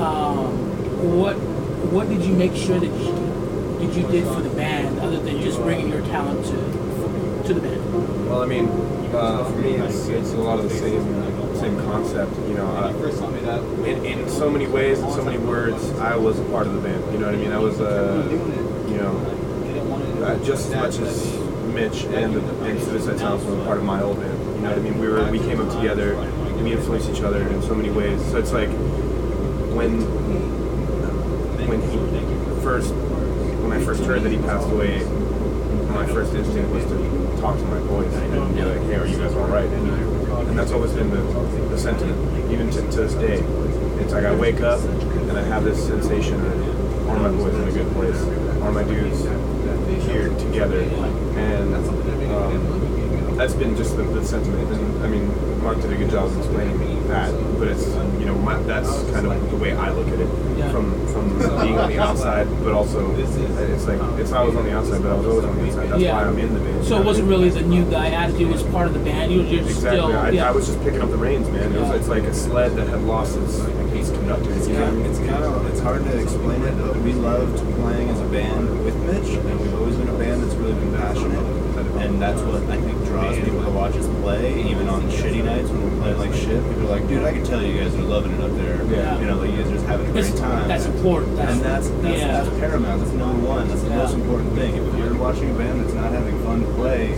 um, 0.00 0.52
what 1.19 1.37
what 1.91 2.09
did 2.09 2.23
you 2.23 2.35
make 2.35 2.55
sure 2.55 2.79
that 2.79 2.87
you, 2.87 3.12
that 3.79 3.97
you 3.97 4.06
did 4.09 4.25
for 4.25 4.41
the 4.41 4.50
band, 4.50 4.99
other 5.00 5.19
than 5.19 5.41
just 5.41 5.59
bringing 5.59 5.88
your 5.88 6.03
talent 6.03 6.44
to 6.47 7.47
to 7.49 7.55
the 7.55 7.61
band? 7.61 8.29
Well, 8.29 8.43
I 8.43 8.47
mean, 8.47 8.69
uh, 9.12 9.44
for 9.44 9.56
me, 9.56 9.75
it's, 9.75 10.06
it's 10.09 10.32
a 10.32 10.37
lot 10.37 10.59
of 10.59 10.69
the 10.69 10.77
same 10.77 11.31
same 11.56 11.77
concept. 11.81 12.32
You 12.49 12.55
know, 12.55 12.67
uh, 12.67 13.85
in, 13.85 14.05
in 14.05 14.29
so 14.29 14.50
many 14.50 14.67
ways, 14.67 15.00
in 15.00 15.11
so 15.11 15.25
many 15.25 15.38
words, 15.38 15.91
I 15.99 16.17
was 16.17 16.38
a 16.38 16.44
part 16.44 16.67
of 16.67 16.75
the 16.75 16.81
band. 16.81 17.12
You 17.12 17.19
know 17.19 17.27
what 17.27 17.35
I 17.35 17.38
mean? 17.38 17.53
I 17.53 17.59
was, 17.59 17.81
uh, 17.81 18.26
you 18.88 18.97
know, 18.97 20.25
uh, 20.25 20.38
just 20.44 20.71
as 20.73 20.99
much 20.99 21.06
as 21.06 21.38
Mitch 21.75 22.05
and 22.05 22.37
and 22.37 22.81
Suicide 22.83 23.19
Silence 23.19 23.44
were 23.44 23.61
a 23.61 23.65
part 23.65 23.79
of 23.79 23.85
my 23.85 24.03
old 24.03 24.21
band. 24.21 24.38
You 24.56 24.61
know 24.62 24.71
what 24.71 24.79
I 24.79 24.83
mean? 24.83 24.99
We 24.99 25.09
were 25.09 25.31
we 25.31 25.38
came 25.38 25.61
up 25.61 25.75
together. 25.75 26.17
We 26.62 26.73
influenced 26.73 27.09
each 27.11 27.23
other 27.23 27.49
in 27.49 27.62
so 27.62 27.75
many 27.75 27.91
ways. 27.91 28.23
So 28.31 28.37
it's 28.37 28.53
like 28.53 28.69
when 29.75 30.03
when 31.70 31.81
he 31.82 32.62
first 32.62 32.93
when 33.62 33.72
I 33.72 33.81
first 33.84 34.02
heard 34.02 34.22
that 34.22 34.32
he 34.32 34.38
passed 34.38 34.69
away, 34.69 35.05
my 35.94 36.05
first 36.06 36.34
instinct 36.34 36.69
was 36.75 36.84
to 36.87 37.40
talk 37.40 37.56
to 37.58 37.64
my 37.67 37.78
boys 37.87 38.12
and 38.12 38.55
be 38.56 38.62
like, 38.62 38.82
"Hey, 38.90 38.96
are 38.96 39.06
you 39.06 39.17
guys 39.17 39.34
all 39.34 39.46
right?" 39.46 39.69
And, 39.70 40.11
that's 40.58 40.72
always 40.72 40.93
been 40.93 41.08
the, 41.08 41.22
the 41.70 41.78
sentiment, 41.78 42.52
even 42.52 42.70
to, 42.70 42.82
to 42.82 42.96
this 42.96 43.14
day. 43.14 43.38
It's 44.02 44.12
like 44.12 44.25
I 44.25 44.34
wake 44.34 44.61
up 44.61 44.81
and 44.81 45.32
I 45.32 45.43
have 45.43 45.64
this 45.64 45.87
sensation 45.87 46.34
of 46.34 47.08
are 47.08 47.19
my 47.19 47.31
boys 47.31 47.55
in 47.55 47.67
a 47.67 47.73
good 47.73 47.90
place? 47.93 48.20
Are 48.61 48.70
my 48.70 48.82
dudes 48.82 49.23
here 50.05 50.28
together? 50.38 50.82
And 51.38 51.75
um, 52.31 53.37
that's 53.37 53.55
been 53.55 53.75
just 53.75 53.96
the, 53.96 54.02
the 54.02 54.23
sentiment. 54.23 54.70
And 54.70 55.02
I 55.02 55.08
mean, 55.08 55.62
Mark 55.62 55.81
did 55.81 55.93
a 55.93 55.96
good 55.96 56.11
job 56.11 56.37
explaining 56.37 56.78
that, 57.11 57.59
but 57.59 57.69
it's 57.69 57.87
you 58.21 58.27
know 58.27 58.35
my, 58.37 58.57
that's 58.62 58.89
kind 59.11 59.27
of 59.27 59.51
the 59.51 59.57
way 59.57 59.73
I 59.77 59.91
look 59.91 60.09
at 60.09 60.19
it 60.21 60.29
from 60.71 60.87
from 61.09 61.39
being 61.61 61.79
on 61.79 61.91
the 61.91 61.99
outside, 61.99 62.47
but 62.62 62.73
also 62.73 63.15
it's 63.17 63.37
like 63.87 64.01
it's 64.21 64.33
I 64.33 64.43
was 64.45 64.55
on 64.57 64.65
the 64.65 64.73
outside, 64.77 65.03
but 65.03 65.11
I 65.12 65.15
was 65.17 65.27
always 65.27 65.45
on 65.45 65.57
the 65.59 65.65
inside. 65.65 65.89
That's 65.91 66.03
Yeah. 66.03 66.15
why 66.15 66.25
I'm 66.25 66.39
in 66.39 66.55
the 66.55 66.61
band. 66.61 66.85
So 66.85 67.01
it 67.01 67.05
wasn't 67.05 67.29
really 67.29 67.51
the 67.51 67.62
new 67.62 67.85
guy 67.91 68.09
attitude; 68.11 68.49
it 68.49 68.53
was 68.53 68.62
part 68.65 68.87
of 68.87 68.95
the 68.95 69.01
band. 69.01 69.33
You 69.33 69.43
were 69.43 69.49
just 69.51 69.69
Exactly. 69.71 69.99
still, 70.01 70.17
I, 70.17 70.31
yeah. 70.31 70.49
I 70.49 70.53
was 70.53 70.67
just 70.67 70.81
picking 70.83 71.01
up 71.03 71.11
the 71.11 71.17
reins, 71.17 71.49
man. 71.51 71.73
It 71.73 71.81
was, 71.81 71.91
it's 71.91 72.09
like 72.09 72.23
a 72.25 72.35
sled 72.35 72.77
that 72.77 72.89
had 72.89 73.03
lost 73.03 73.37
its, 73.37 73.59
its 73.59 74.11
conductor. 74.11 74.51
It's 74.53 74.69
you 74.69 74.75
know 74.75 74.81
what 74.81 74.89
I 74.89 74.91
kind, 74.91 75.03
mean? 75.03 75.11
it's 75.11 75.19
kind 75.19 75.45
of 75.45 75.67
it's 75.67 75.81
hard 75.81 76.05
to 76.05 76.19
explain 76.23 76.62
it, 76.62 76.75
but 76.79 76.97
we 76.97 77.12
loved 77.12 77.57
playing 77.81 78.09
as 78.11 78.21
a 78.21 78.27
band 78.27 78.85
with 78.85 78.97
Mitch, 79.07 79.37
and 79.37 79.61
we've 79.61 79.75
always 79.75 79.97
been 79.97 80.09
a 80.09 80.19
band 80.19 80.43
that's 80.43 80.55
really 80.55 80.75
been 80.75 80.95
passionate, 80.97 81.45
and 82.00 82.20
that's 82.20 82.41
what 82.43 82.62
I 82.62 82.76
think 82.81 83.05
draws 83.05 83.37
people 83.38 83.62
to 83.64 83.70
watch 83.70 83.94
us 83.94 84.06
play. 84.23 84.62
Even 84.70 84.88
on 84.88 85.02
shitty 85.11 85.44
nights 85.44 85.69
when 85.69 85.82
we're 85.85 86.00
playing 86.02 86.19
like 86.19 86.32
shit, 86.32 86.62
people 86.69 86.87
are 86.88 86.99
like, 86.99 87.06
"Dude, 87.08 87.25
I 87.25 87.32
can 87.32 87.44
tell 87.44 87.62
you 87.62 87.79
guys 87.81 87.94
are 87.94 88.02
loving 88.02 88.32
it 88.32 88.41
up 88.41 88.52
there. 88.56 88.82
Yeah. 88.87 89.19
You 89.20 89.26
know, 89.26 89.37
like 89.37 89.50
you 89.50 89.56
guys 89.58 89.69
are 89.70 89.75
just 89.75 89.87
having 89.87 90.06
a 90.08 90.12
great 90.12 90.37
time." 90.37 90.69
that's 90.69 90.87
important. 90.87 91.37
That's- 91.37 91.56
and 91.56 91.64
that's 91.64 91.88
that's, 92.02 92.19
yeah. 92.20 92.43
that's 92.43 92.49
paramount. 92.58 93.00
That's 93.00 93.12
number 93.12 93.47
one. 93.47 93.69
That's 93.69 93.82
the 93.82 93.91
Yeah. 93.91 93.97
most 93.99 94.14
important 94.14 94.55
thing. 94.55 94.75
If 94.76 94.97
you're 94.99 95.14
watching 95.17 95.50
a 95.50 95.55
band 95.55 95.81
that's 95.85 95.94
not 95.94 96.12
having 96.12 96.38
fun 96.44 96.61
to 96.61 96.73
play, 96.75 97.08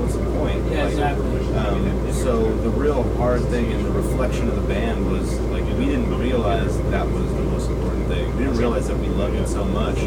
what's 0.00 0.14
the 0.16 0.24
point? 0.38 0.60
Yeah, 0.72 0.84
Like, 0.84 0.92
exactly. 0.92 1.56
um, 1.56 2.12
so 2.12 2.42
the 2.62 2.70
real 2.70 3.02
hard 3.18 3.42
thing 3.46 3.70
in 3.70 3.82
the 3.82 3.90
reflection 3.90 4.48
of 4.48 4.56
the 4.56 4.62
band 4.62 5.10
was 5.10 5.38
like 5.52 5.64
we 5.78 5.84
didn't 5.86 6.16
realize 6.18 6.78
that 6.90 7.06
was 7.10 7.26
the 7.34 7.42
most 7.52 7.68
important 7.70 8.06
thing. 8.08 8.24
We 8.36 8.44
didn't 8.44 8.58
realize 8.58 8.88
that 8.88 8.98
we 8.98 9.08
loved 9.08 9.34
it 9.34 9.48
so 9.48 9.64
much. 9.64 9.98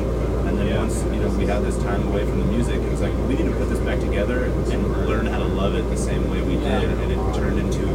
And 0.66 0.74
then 0.74 0.78
once 0.80 1.04
you 1.04 1.22
know 1.22 1.30
we 1.38 1.46
had 1.46 1.64
this 1.64 1.78
time 1.84 2.08
away 2.08 2.26
from 2.26 2.40
the 2.40 2.46
music, 2.46 2.82
it 2.82 2.90
was 2.90 3.02
like 3.02 3.14
we 3.28 3.36
need 3.36 3.46
to 3.46 3.56
put 3.56 3.70
this 3.70 3.80
back 3.80 4.00
together 4.00 4.46
and 4.46 5.08
learn 5.08 5.28
how 5.28 5.38
to 5.38 5.46
love 5.46 5.76
it 5.76 5.84
the 5.90 5.98
same 5.98 6.28
way 6.32 6.42
we 6.42 6.56
did. 6.56 6.84
And 6.86 7.12
it 7.12 7.36
turned 7.36 7.60
into 7.60 7.86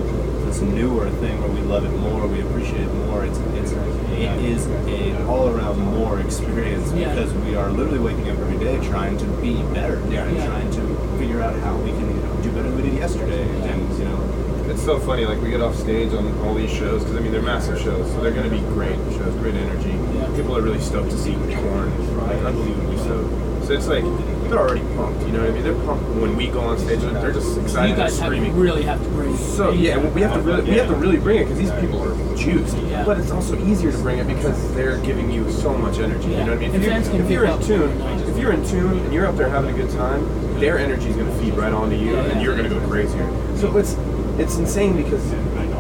this 0.47 0.61
newer 0.61 1.11
thing 1.19 1.41
where 1.41 1.51
we 1.51 1.61
love 1.63 1.85
it 1.85 1.91
more, 1.99 2.29
we 2.29 2.41
appreciate 2.43 2.83
it 2.83 2.95
more. 3.07 3.25
It's 3.25 3.39
it's 3.39 3.73
it 3.73 4.45
is 4.45 4.67
a 4.69 5.27
all 5.27 5.49
around 5.49 5.81
more 5.81 6.21
experience 6.21 6.93
because 6.93 7.33
we 7.35 7.57
are 7.57 7.71
literally 7.71 7.99
waking 7.99 8.31
up 8.31 8.39
every 8.39 8.59
day 8.59 8.79
trying 8.87 9.19
to 9.19 9.25
be 9.43 9.63
better 9.75 9.97
and 9.97 10.37
trying 10.37 10.71
to 10.71 11.19
figure 11.19 11.41
out 11.41 11.59
how 11.61 11.77
we 11.79 11.91
can 11.91 12.43
do 12.43 12.53
better 12.53 12.71
than 12.71 12.77
we 12.77 12.83
did 12.83 12.95
yesterday. 12.95 13.43
And 13.69 13.99
you 13.99 14.05
know, 14.05 14.40
It's 14.71 14.85
so 14.85 15.01
funny, 15.01 15.27
like 15.27 15.41
we 15.43 15.51
get 15.51 15.61
off 15.61 15.75
stage 15.75 16.13
on 16.13 16.33
all 16.41 16.55
these 16.55 16.71
shows 16.71 17.03
because 17.03 17.17
I 17.17 17.21
mean 17.21 17.33
they're 17.33 17.43
massive 17.43 17.81
shows, 17.81 18.09
so 18.13 18.21
they're 18.21 18.31
going 18.31 18.49
to 18.49 18.55
be 18.55 18.61
great 18.69 18.97
shows, 19.13 19.35
great 19.37 19.57
energy. 19.57 19.91
Yeah. 19.91 20.37
People 20.37 20.57
are 20.57 20.63
really 20.63 20.81
stoked 20.81 21.11
to 21.11 21.19
see 21.19 21.35
Korn, 21.35 22.17
like 22.19 22.39
unbelievably 22.39 22.99
so. 22.99 23.67
So 23.67 23.75
it's 23.75 23.89
like 23.89 24.05
they're 24.49 24.59
already 24.59 24.83
pumped, 24.95 25.27
you 25.27 25.33
know 25.33 25.41
what 25.41 25.51
I 25.51 25.53
mean? 25.53 25.65
They're 25.65 25.85
pumped 25.85 26.09
when 26.21 26.37
we 26.37 26.47
go 26.47 26.61
on 26.61 26.79
stage. 26.79 27.01
They're 27.01 27.13
they're 27.13 27.33
just 27.33 27.59
excited, 27.59 27.91
you 27.91 27.97
guys 27.97 28.19
have 28.21 28.29
screaming. 28.29 28.57
really 28.57 28.83
have 28.83 29.03
to 29.03 29.09
bring. 29.11 29.35
It. 29.35 29.39
So 29.39 29.73
yeah, 29.73 29.97
well, 29.97 30.13
we 30.13 30.21
have 30.21 30.35
to 30.35 30.41
really 30.41 30.63
we 30.63 30.77
have 30.77 30.89
to 30.89 30.95
really 30.95 31.19
bring 31.19 31.39
it 31.39 31.45
because 31.47 31.59
these 31.59 31.73
people 31.81 32.01
are 32.03 32.37
juiced. 32.37 32.77
Yeah. 32.79 33.05
But 33.05 33.19
it's 33.19 33.33
also 33.33 33.59
easier 33.67 33.91
to 33.91 33.99
bring 33.99 34.19
it 34.19 34.29
because 34.29 34.75
they're 34.75 34.99
giving 34.99 35.33
you 35.33 35.51
so 35.51 35.77
much 35.77 35.99
energy. 35.99 36.29
You 36.29 36.37
know 36.45 36.55
what 36.55 36.65
I 36.65 36.69
mean? 36.69 36.75
If 36.77 36.85
you're, 36.85 37.21
if 37.21 37.31
you're 37.31 37.45
in 37.45 37.61
tune, 37.61 38.01
if 38.29 38.39
you're 38.39 38.53
in 38.53 38.65
tune 38.69 38.99
and 38.99 39.13
you're 39.13 39.27
up 39.27 39.37
there 39.37 39.49
having 39.49 39.75
a 39.75 39.77
good 39.77 39.91
time, 39.91 40.25
their 40.61 40.79
energy 40.79 41.09
is 41.09 41.17
going 41.17 41.29
to 41.29 41.39
feed 41.43 41.55
right 41.55 41.73
onto 41.73 41.97
you, 41.97 42.17
and 42.17 42.41
you're 42.41 42.57
going 42.57 42.69
to 42.69 42.75
go 42.75 42.87
crazier. 42.87 43.29
So 43.57 43.77
it's 43.77 43.95
it's 44.41 44.57
insane 44.57 44.97
because 44.97 45.33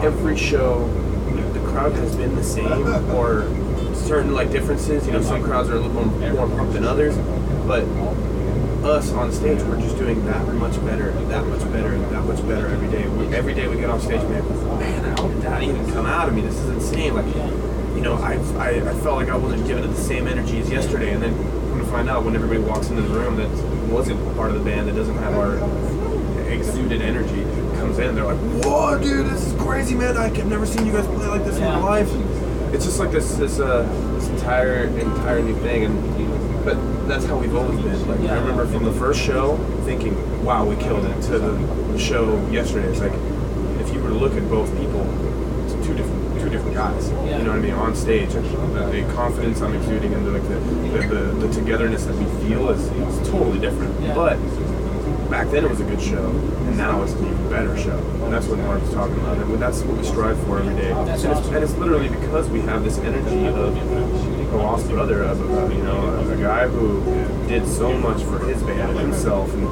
every 0.05 0.37
show 0.37 0.87
the 1.55 1.61
crowd 1.71 1.93
has 1.93 2.15
been 2.15 2.35
the 2.37 2.45
same 2.45 2.87
or 3.15 3.49
certain 3.95 4.35
like 4.35 4.51
differences. 4.51 5.07
You 5.07 5.13
know, 5.13 5.23
some 5.23 5.43
crowds 5.43 5.71
are 5.71 5.77
a 5.77 5.81
little 5.81 6.05
more, 6.05 6.47
pumped 6.49 6.75
than 6.75 6.85
others, 6.85 7.17
but 7.67 7.85
us 8.85 9.13
on 9.13 9.33
stage, 9.33 9.63
we're 9.63 9.81
just 9.81 9.97
doing 9.97 10.25
that 10.27 10.47
much 10.55 10.75
better, 10.85 11.11
that 11.13 11.47
much 11.47 11.61
better, 11.73 11.97
that 11.97 12.23
much 12.25 12.47
better 12.47 12.67
every 12.69 12.89
day. 12.91 13.09
We, 13.09 13.35
every 13.35 13.55
day 13.55 13.67
we 13.67 13.77
get 13.77 13.89
on 13.89 14.01
stage, 14.01 14.23
man, 14.23 14.47
man, 14.79 15.17
how 15.17 15.27
did 15.27 15.43
that 15.43 15.63
even 15.63 15.91
come 15.93 16.05
out 16.05 16.29
of 16.29 16.35
me? 16.35 16.43
This 16.43 16.59
is 16.59 16.69
insane. 16.69 17.15
Like, 17.15 17.27
you 17.95 18.03
know, 18.03 18.15
I, 18.17 18.35
I, 18.59 18.91
I 18.91 18.95
felt 19.01 19.17
like 19.17 19.29
I 19.31 19.37
wasn't 19.37 19.67
giving 19.67 19.85
it 19.85 19.89
the 19.89 19.95
same 19.95 20.27
energy 20.27 20.59
as 20.61 20.71
yesterday, 20.71 21.13
and 21.13 21.23
then 21.23 21.35
come 21.71 21.79
to 21.79 21.87
find 21.87 22.11
out 22.11 22.25
when 22.25 22.35
everybody 22.35 22.61
walks 22.61 22.89
into 22.89 23.03
the 23.03 23.09
room 23.09 23.37
that 23.37 23.49
wasn't 23.91 24.37
part 24.37 24.51
of 24.51 24.59
the 24.59 24.65
band, 24.65 24.89
that 24.89 24.95
doesn't 24.95 25.17
have 25.17 25.35
our 25.35 25.57
exuded 26.51 27.01
energy, 27.01 27.45
comes 27.81 27.99
in, 27.99 28.15
they're 28.15 28.25
like, 28.25 28.39
"Whoa, 28.65 28.99
dude, 28.99 29.27
this 29.27 29.47
is 29.47 29.53
crazy, 29.61 29.95
man! 29.95 30.17
I've 30.17 30.47
never 30.47 30.67
seen 30.67 30.87
you 30.87 30.93
guys 30.93 31.07
play 31.07 31.27
like 31.27 31.45
this 31.45 31.57
in 31.57 31.65
my 31.65 31.79
life." 31.79 32.09
It's 32.73 32.85
just 32.85 33.01
like 33.01 33.11
this, 33.11 33.35
this, 33.35 33.59
uh, 33.59 33.83
this 34.15 34.29
entire, 34.29 34.85
entire 34.85 35.43
new 35.43 35.57
thing, 35.61 35.85
and 35.87 36.65
but 36.65 36.77
that's 37.09 37.25
how 37.25 37.37
we've 37.39 37.55
always 37.57 37.81
been. 37.81 38.07
Like 38.07 38.21
Yeah. 38.21 38.35
I 38.35 38.39
remember 38.41 38.67
from 38.67 38.85
the 38.85 38.93
first 38.93 39.21
show, 39.21 39.57
thinking, 39.85 40.15
"Wow, 40.45 40.67
we 40.67 40.77
killed 40.77 41.05
it." 41.05 41.21
To 41.23 41.39
the 41.39 41.99
show 41.99 42.39
yesterday, 42.51 42.87
it's 42.89 43.01
like 43.01 43.13
if 43.81 43.93
you 43.93 44.01
were 44.03 44.11
to 44.11 44.15
look 44.15 44.35
at 44.35 44.49
both 44.49 44.71
people, 44.79 45.03
it's 45.65 45.75
two 45.87 45.95
different, 45.95 46.41
two 46.41 46.51
different 46.51 46.75
guys. 46.75 47.11
Yeah. 47.11 47.39
You 47.39 47.45
know 47.45 47.51
what 47.51 47.59
I 47.59 47.63
mean? 47.63 47.73
On 47.75 47.95
stage, 47.97 48.33
the, 48.35 48.41
the 48.41 49.13
confidence 49.15 49.61
I'm 49.63 49.75
exuding 49.75 50.13
and 50.15 50.27
the, 50.27 50.31
like 50.33 50.43
the, 50.49 50.57
the, 50.59 51.15
the, 51.15 51.47
the 51.47 51.55
togetherness 51.55 52.05
that 52.05 52.15
we 52.15 52.25
feel 52.47 52.69
is, 52.71 52.83
is 52.87 53.29
totally 53.31 53.59
different. 53.59 53.99
Yeah. 54.01 54.15
But 54.15 54.37
back 55.31 55.49
then 55.51 55.65
it 55.65 55.71
was 55.71 55.81
a 55.81 55.85
good 55.85 56.03
show, 56.03 56.29
and 56.31 56.77
now 56.77 57.03
it's 57.03 57.13
an 57.13 57.27
even 57.27 57.49
better 57.49 57.77
show. 57.79 57.97
And 58.25 58.33
that's 58.33 58.47
what 58.47 58.59
Mark's 58.59 58.93
talking 58.93 59.17
about, 59.21 59.39
and 59.39 59.63
that's 59.63 59.83
what 59.83 59.97
we 59.97 60.05
strive 60.05 60.39
for 60.45 60.59
every 60.59 60.75
day. 60.75 60.91
And, 60.91 61.09
it's, 61.09 61.25
and 61.25 61.65
it's 61.65 61.75
literally 61.77 62.09
because 62.09 62.51
we 62.51 62.61
have 62.63 62.83
this 62.83 62.99
energy 62.99 63.47
of 63.47 63.57
a 63.57 64.57
lost 64.57 64.89
brother, 64.89 65.23
of 65.23 65.41
a, 65.41 65.75
you 65.75 65.83
know, 65.83 65.97
a, 65.97 66.35
a 66.35 66.37
guy 66.37 66.67
who 66.67 67.01
did 67.47 67.67
so 67.67 67.97
much 67.97 68.23
for 68.25 68.41
his 68.41 68.61
band 68.65 68.91
and 68.91 69.01
himself, 69.01 69.53
and 69.55 69.63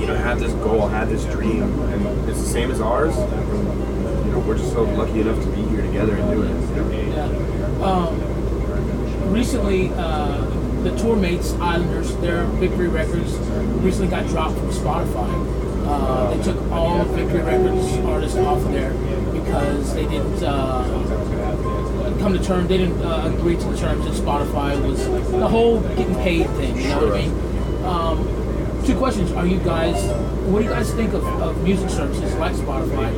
you 0.00 0.06
know, 0.06 0.14
had 0.16 0.38
this 0.38 0.52
goal, 0.54 0.88
had 0.88 1.08
this 1.08 1.24
dream, 1.26 1.62
and 1.62 2.28
it's 2.28 2.40
the 2.40 2.46
same 2.46 2.70
as 2.70 2.80
ours. 2.80 3.14
You 3.16 4.32
know, 4.32 4.42
we're 4.46 4.56
just 4.56 4.72
so 4.72 4.84
lucky 4.84 5.20
enough 5.20 5.40
to 5.42 5.50
be 5.50 5.62
here 5.62 5.82
together 5.82 6.16
and 6.16 6.30
do 6.30 6.42
it. 6.42 6.54
Um, 7.82 9.32
recently, 9.32 9.90
uh, 9.94 10.43
the 10.84 10.94
tour 10.98 11.16
mates 11.16 11.54
Islanders, 11.54 12.14
their 12.16 12.44
Victory 12.44 12.88
Records, 12.88 13.36
recently 13.82 14.08
got 14.08 14.26
dropped 14.28 14.58
from 14.58 14.68
Spotify. 14.68 15.64
Uh, 15.86 16.34
they 16.34 16.42
took 16.42 16.60
all 16.70 17.00
of 17.00 17.08
Victory 17.08 17.40
Records 17.40 17.92
artists 18.04 18.36
off 18.36 18.58
of 18.58 18.70
there 18.70 18.92
because 19.32 19.94
they 19.94 20.06
didn't 20.06 20.42
uh, 20.42 20.84
come 22.20 22.34
to 22.34 22.42
terms. 22.42 22.68
They 22.68 22.78
didn't 22.78 23.02
uh, 23.02 23.32
agree 23.34 23.56
to 23.56 23.64
the 23.64 23.76
terms 23.76 24.04
that 24.04 24.14
Spotify 24.14 24.80
was 24.86 25.06
the 25.30 25.48
whole 25.48 25.80
getting 25.80 26.14
paid 26.16 26.48
thing. 26.50 26.76
You 26.76 26.88
know 26.88 27.06
what 27.06 27.16
I 27.16 27.26
mean? 27.26 27.84
Um, 27.84 28.84
two 28.86 28.96
questions: 28.96 29.32
Are 29.32 29.46
you 29.46 29.58
guys? 29.60 30.02
What 30.44 30.58
do 30.58 30.64
you 30.66 30.70
guys 30.70 30.92
think 30.92 31.14
of, 31.14 31.24
of 31.24 31.62
music 31.64 31.88
services 31.88 32.34
like 32.36 32.54
Spotify? 32.54 33.08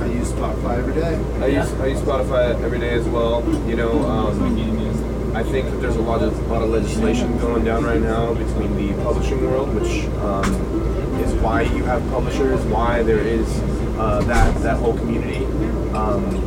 I 0.00 0.06
use 0.06 0.32
Spotify 0.32 0.78
every 0.78 0.94
day. 0.94 1.14
I 1.44 1.46
use 1.46 1.72
I 1.74 1.86
use 1.88 2.00
Spotify 2.00 2.62
every 2.62 2.78
day 2.78 2.90
as 2.94 3.06
well. 3.06 3.42
You 3.68 3.76
know, 3.76 4.02
um, 4.08 4.56
I 5.34 5.44
think 5.44 5.70
that 5.70 5.80
there's 5.80 5.96
a 5.96 6.02
lot 6.02 6.22
of 6.22 6.36
a 6.38 6.52
lot 6.52 6.62
of 6.62 6.70
legislation 6.70 7.38
going 7.38 7.64
down 7.64 7.84
right 7.84 8.00
now 8.00 8.34
between 8.34 8.74
the 8.76 8.92
publishing 9.04 9.40
world, 9.42 9.72
which 9.74 10.06
um, 10.18 10.44
is 11.20 11.32
why 11.34 11.62
you 11.62 11.84
have 11.84 12.02
publishers, 12.10 12.60
why 12.66 13.02
there 13.04 13.20
is 13.20 13.46
uh, 13.98 14.22
that 14.26 14.60
that 14.62 14.76
whole 14.78 14.96
community. 14.98 15.44
Um, 15.94 16.46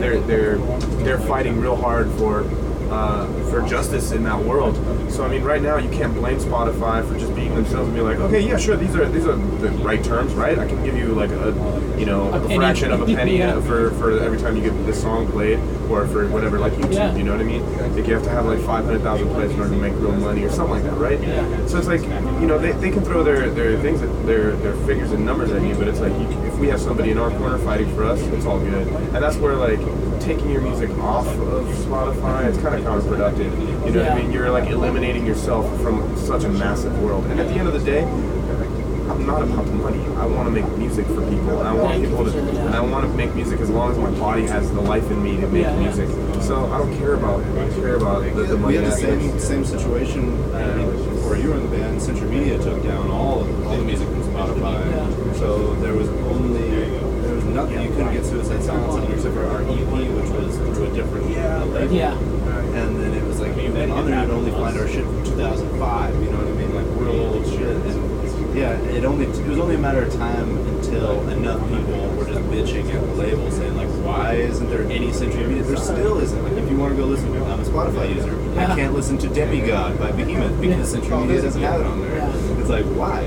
they're 0.00 0.20
they're 0.20 0.56
they're 1.04 1.20
fighting 1.20 1.60
real 1.60 1.76
hard 1.76 2.10
for 2.12 2.44
uh, 2.92 3.26
for 3.50 3.62
justice 3.62 4.12
in 4.12 4.22
that 4.24 4.38
world. 4.38 4.76
So 5.10 5.24
I 5.24 5.28
mean, 5.28 5.42
right 5.42 5.62
now 5.62 5.78
you 5.78 5.88
can't 5.90 6.14
blame 6.14 6.38
Spotify 6.38 7.06
for 7.06 7.18
just 7.18 7.34
being 7.34 7.54
themselves 7.54 7.88
and 7.88 7.96
be 7.96 8.02
like, 8.02 8.18
okay, 8.18 8.40
yeah, 8.40 8.58
sure, 8.58 8.76
these 8.76 8.94
are 8.94 9.08
these 9.08 9.26
are 9.26 9.36
the 9.36 9.70
right 9.82 10.02
terms, 10.04 10.34
right? 10.34 10.58
I 10.58 10.66
can 10.66 10.84
give 10.84 10.96
you 10.96 11.08
like 11.08 11.30
a 11.30 11.52
you 11.98 12.04
know 12.04 12.32
A 12.34 12.42
a, 12.44 12.56
fraction 12.56 12.92
of 12.92 13.00
a 13.00 13.06
penny 13.06 13.38
Yeah. 13.38 13.60
for 13.62 13.90
for 13.92 14.18
every 14.20 14.38
time 14.38 14.56
you 14.56 14.62
get 14.62 14.74
this 14.84 15.00
song 15.00 15.30
played, 15.30 15.58
or 15.90 16.06
for 16.06 16.28
whatever 16.28 16.58
like 16.58 16.74
YouTube. 16.74 16.94
Yeah. 16.94 17.16
You 17.16 17.24
know 17.24 17.32
what 17.32 17.40
I 17.40 17.44
mean? 17.44 17.62
Like 17.96 18.06
you 18.06 18.14
have 18.14 18.24
to 18.24 18.30
have 18.30 18.44
like 18.46 18.60
500,000 18.60 19.28
plays 19.30 19.50
in 19.52 19.60
order 19.60 19.70
to 19.74 19.80
make 19.80 19.94
real 19.94 20.12
money 20.12 20.44
or 20.44 20.50
something 20.50 20.74
like 20.74 20.84
that, 20.84 20.98
right? 20.98 21.20
Yeah. 21.20 21.66
So 21.66 21.78
it's 21.78 21.88
like 21.88 22.02
you 22.02 22.46
know 22.46 22.58
they, 22.58 22.72
they 22.72 22.90
can 22.90 23.02
throw 23.02 23.22
their 23.24 23.48
their 23.50 23.78
things 23.80 24.02
at 24.02 24.26
their 24.26 24.52
their 24.56 24.74
figures 24.86 25.12
and 25.12 25.24
numbers 25.24 25.50
at 25.52 25.62
you, 25.62 25.74
but 25.76 25.88
it's 25.88 26.00
like 26.00 26.12
you, 26.12 26.28
we 26.62 26.68
have 26.68 26.80
somebody 26.80 27.10
in 27.10 27.18
our 27.18 27.30
corner 27.38 27.58
fighting 27.58 27.92
for 27.96 28.04
us, 28.04 28.20
it's 28.20 28.46
all 28.46 28.60
good. 28.60 28.86
And 28.86 29.16
that's 29.16 29.34
where 29.36 29.56
like 29.56 29.80
taking 30.20 30.48
your 30.48 30.60
music 30.60 30.90
off 30.98 31.26
of 31.26 31.66
Spotify, 31.84 32.44
it's 32.46 32.58
kind 32.58 32.76
of 32.76 32.82
counterproductive. 32.82 33.50
You 33.84 33.90
know 33.90 34.04
what 34.04 34.12
I 34.12 34.22
mean? 34.22 34.30
You're 34.30 34.48
like 34.48 34.70
eliminating 34.70 35.26
yourself 35.26 35.66
from 35.82 36.16
such 36.16 36.44
a 36.44 36.48
massive 36.48 36.96
world. 37.02 37.24
And 37.26 37.40
at 37.40 37.48
the 37.48 37.54
end 37.54 37.66
of 37.66 37.74
the 37.74 37.84
day, 37.84 38.04
I'm 38.04 39.26
not 39.26 39.42
about 39.42 39.66
the 39.66 39.72
money. 39.72 40.06
I 40.16 40.24
want 40.26 40.46
to 40.46 40.52
make 40.52 40.78
music 40.78 41.04
for 41.06 41.28
people, 41.28 41.58
and 41.58 41.66
I 41.66 41.74
want 41.74 41.94
Thank 41.94 42.04
people 42.04 42.24
to, 42.26 42.30
for 42.30 42.38
saying 42.38 42.56
and 42.58 42.74
I 42.76 42.80
want 42.80 43.06
to 43.10 43.12
make 43.12 43.34
music 43.34 43.58
as 43.58 43.68
long 43.68 43.90
as 43.90 43.98
my 43.98 44.10
body 44.20 44.46
has 44.46 44.70
the 44.70 44.80
life 44.80 45.10
in 45.10 45.20
me 45.20 45.40
to 45.40 45.48
make 45.48 45.64
Yeah, 45.64 45.74
yeah. 45.74 45.80
music. 45.80 46.08
So 46.42 46.64
I 46.72 46.78
don't 46.78 46.96
care 46.96 47.14
about, 47.14 47.42
I 47.42 47.54
don't 47.56 47.74
care 47.74 47.96
about 47.96 48.22
the, 48.22 48.30
the 48.44 48.56
money 48.56 48.78
we 48.78 48.84
had 48.84 48.92
the 48.92 48.94
aspect. 48.96 49.20
same 49.20 49.38
same 49.40 49.64
situation 49.64 50.32
uh, 50.54 50.86
before 51.10 51.36
you 51.36 51.48
were 51.50 51.56
in 51.56 51.68
the 51.68 51.76
band. 51.76 52.00
Century 52.00 52.30
Media 52.30 52.56
took 52.58 52.80
down 52.84 53.10
all 53.10 53.40
of, 53.40 53.66
all 53.66 53.76
the 53.76 53.82
music 53.84 54.06
from 54.06 54.22
Spotify, 54.22 54.78
Yeah. 54.88 55.21
So 55.42 55.74
there 55.82 55.92
was 55.92 56.08
only 56.08 56.70
there 56.70 57.34
was 57.34 57.44
nothing 57.46 57.82
you 57.82 57.88
couldn't 57.88 58.12
get 58.12 58.24
Suicide 58.24 58.62
Silence 58.62 58.94
on 58.94 59.12
except 59.12 59.34
for 59.34 59.44
our 59.44 59.62
EP, 59.62 59.90
which 60.14 60.30
was 60.30 60.56
through 60.56 60.84
a 60.86 60.94
different 60.94 61.26
label. 61.74 61.92
Yeah. 61.92 62.16
And 62.16 63.02
then 63.02 63.12
it 63.12 63.24
was 63.24 63.40
like 63.40 63.56
you 63.56 63.72
went 63.72 63.90
on 63.90 64.06
there, 64.06 64.22
you'd 64.22 64.30
only 64.30 64.52
find 64.52 64.78
our 64.78 64.86
shit 64.86 65.04
from 65.04 65.24
2005. 65.24 66.14
You 66.14 66.30
know 66.30 66.38
what 66.38 66.46
I 66.46 66.52
mean? 66.52 66.74
Like 66.76 66.86
real 66.94 67.34
old 67.34 67.44
shit. 67.44 67.58
And 67.60 68.56
yeah, 68.56 68.78
it 68.94 69.04
only 69.04 69.26
it 69.26 69.48
was 69.48 69.58
only 69.58 69.74
a 69.74 69.78
matter 69.78 70.04
of 70.04 70.14
time 70.14 70.58
until 70.76 71.28
enough 71.30 71.60
people 71.68 72.08
were 72.14 72.24
just 72.24 72.40
bitching 72.46 72.94
at 72.94 73.00
the 73.00 73.14
label, 73.14 73.50
saying 73.50 73.76
like, 73.76 73.88
why 74.06 74.34
isn't 74.34 74.70
there 74.70 74.84
any 74.84 75.12
Century 75.12 75.44
Media? 75.44 75.64
There 75.64 75.76
still 75.76 76.18
isn't. 76.18 76.40
Like 76.44 76.52
if 76.52 76.70
you 76.70 76.76
want 76.76 76.94
to 76.94 76.96
go 76.96 77.06
listen, 77.06 77.34
I'm 77.50 77.58
a 77.58 77.64
Spotify 77.64 78.14
user. 78.14 78.30
I 78.60 78.76
can't 78.76 78.94
listen 78.94 79.18
to 79.18 79.28
Demigod 79.28 79.98
by 79.98 80.12
Behemoth 80.12 80.60
because 80.60 80.92
Century 80.92 81.16
Media 81.18 81.42
doesn't 81.42 81.62
have 81.62 81.80
it 81.80 81.86
on 81.88 82.00
there. 82.00 82.30
It's 82.60 82.70
like 82.70 82.84
why? 82.84 83.26